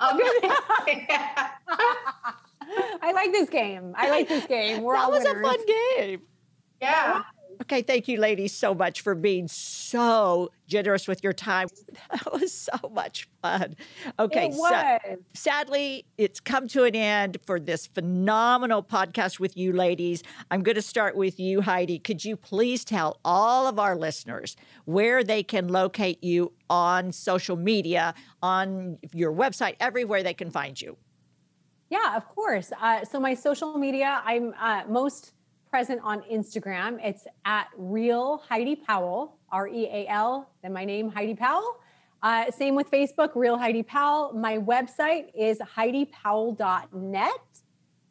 [0.00, 1.48] Oh.
[3.02, 3.94] I like this game.
[3.96, 4.82] I like this game.
[4.82, 5.38] We're that all was winners.
[5.38, 6.22] a fun game.
[6.82, 7.22] Yeah.
[7.62, 11.68] Okay, thank you, ladies, so much for being so generous with your time.
[12.10, 13.76] That was so much fun.
[14.18, 14.98] Okay, so
[15.34, 20.22] sadly, it's come to an end for this phenomenal podcast with you, ladies.
[20.50, 21.98] I'm going to start with you, Heidi.
[21.98, 27.56] Could you please tell all of our listeners where they can locate you on social
[27.56, 30.96] media, on your website, everywhere they can find you?
[31.88, 32.72] Yeah, of course.
[32.80, 35.32] Uh, so my social media, I'm uh, most
[35.70, 36.98] present on Instagram.
[37.02, 41.80] It's at real Heidi Powell, R E A L, then my name Heidi Powell.
[42.22, 44.32] Uh, same with Facebook, real Heidi Powell.
[44.32, 47.30] My website is heidipowell.net,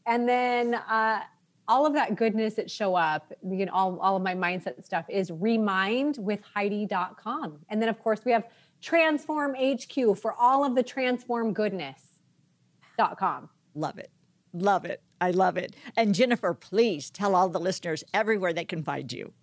[0.05, 1.21] and then uh,
[1.67, 5.05] all of that goodness that show up, you know, all, all of my mindset stuff
[5.09, 7.59] is remindwithheidi.com.
[7.69, 8.43] And then of course we have
[8.85, 13.49] Transform HQ for all of the transform goodness.com.
[13.73, 14.11] Love it.
[14.55, 15.01] Love it.
[15.19, 15.75] I love it.
[15.95, 19.33] And Jennifer, please tell all the listeners everywhere they can find you.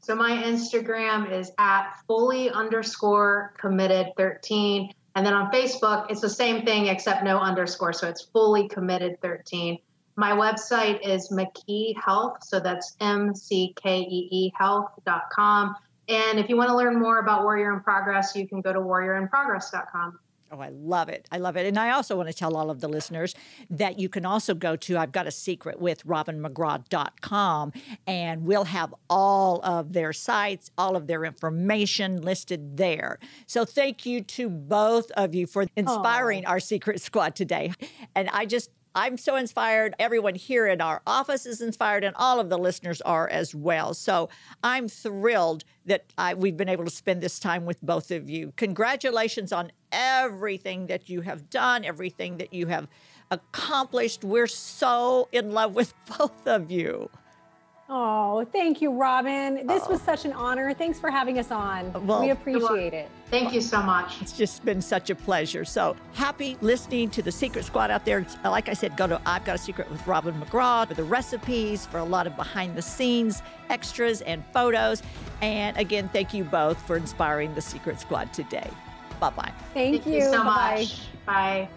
[0.00, 4.92] So my Instagram is at fully underscore committed 13.
[5.16, 7.92] And then on Facebook, it's the same thing except no underscore.
[7.92, 9.78] So it's fully committed 13.
[10.14, 12.38] My website is McKee Health.
[12.42, 15.74] So that's M C K E E health.com.
[16.08, 18.78] And if you want to learn more about Warrior in Progress, you can go to
[18.78, 20.18] warriorinprogress.com.
[20.56, 21.28] Oh, I love it.
[21.30, 21.66] I love it.
[21.66, 23.34] And I also want to tell all of the listeners
[23.68, 27.72] that you can also go to I've Got a Secret with robinmcgraw.com
[28.06, 33.18] and we'll have all of their sites, all of their information listed there.
[33.46, 37.72] So thank you to both of you for inspiring our secret squad today.
[38.14, 39.94] And I just I'm so inspired.
[39.98, 43.92] Everyone here in our office is inspired, and all of the listeners are as well.
[43.92, 44.30] So
[44.64, 48.54] I'm thrilled that I, we've been able to spend this time with both of you.
[48.56, 52.88] Congratulations on everything that you have done, everything that you have
[53.30, 54.24] accomplished.
[54.24, 57.10] We're so in love with both of you.
[57.88, 59.66] Oh, thank you, Robin.
[59.66, 59.92] This oh.
[59.92, 60.74] was such an honor.
[60.74, 61.92] Thanks for having us on.
[62.06, 63.08] Well, we appreciate it.
[63.30, 64.20] Thank you so much.
[64.20, 65.64] It's just been such a pleasure.
[65.64, 68.26] So happy listening to the Secret Squad out there.
[68.44, 71.86] Like I said, go to I've Got a Secret with Robin McGraw for the recipes,
[71.86, 75.02] for a lot of behind the scenes extras and photos.
[75.40, 78.68] And again, thank you both for inspiring the Secret Squad today.
[79.20, 79.52] Bye bye.
[79.74, 80.14] Thank, thank, you.
[80.14, 80.76] you so Bye-bye.
[80.76, 81.00] much.
[81.24, 81.68] Bye.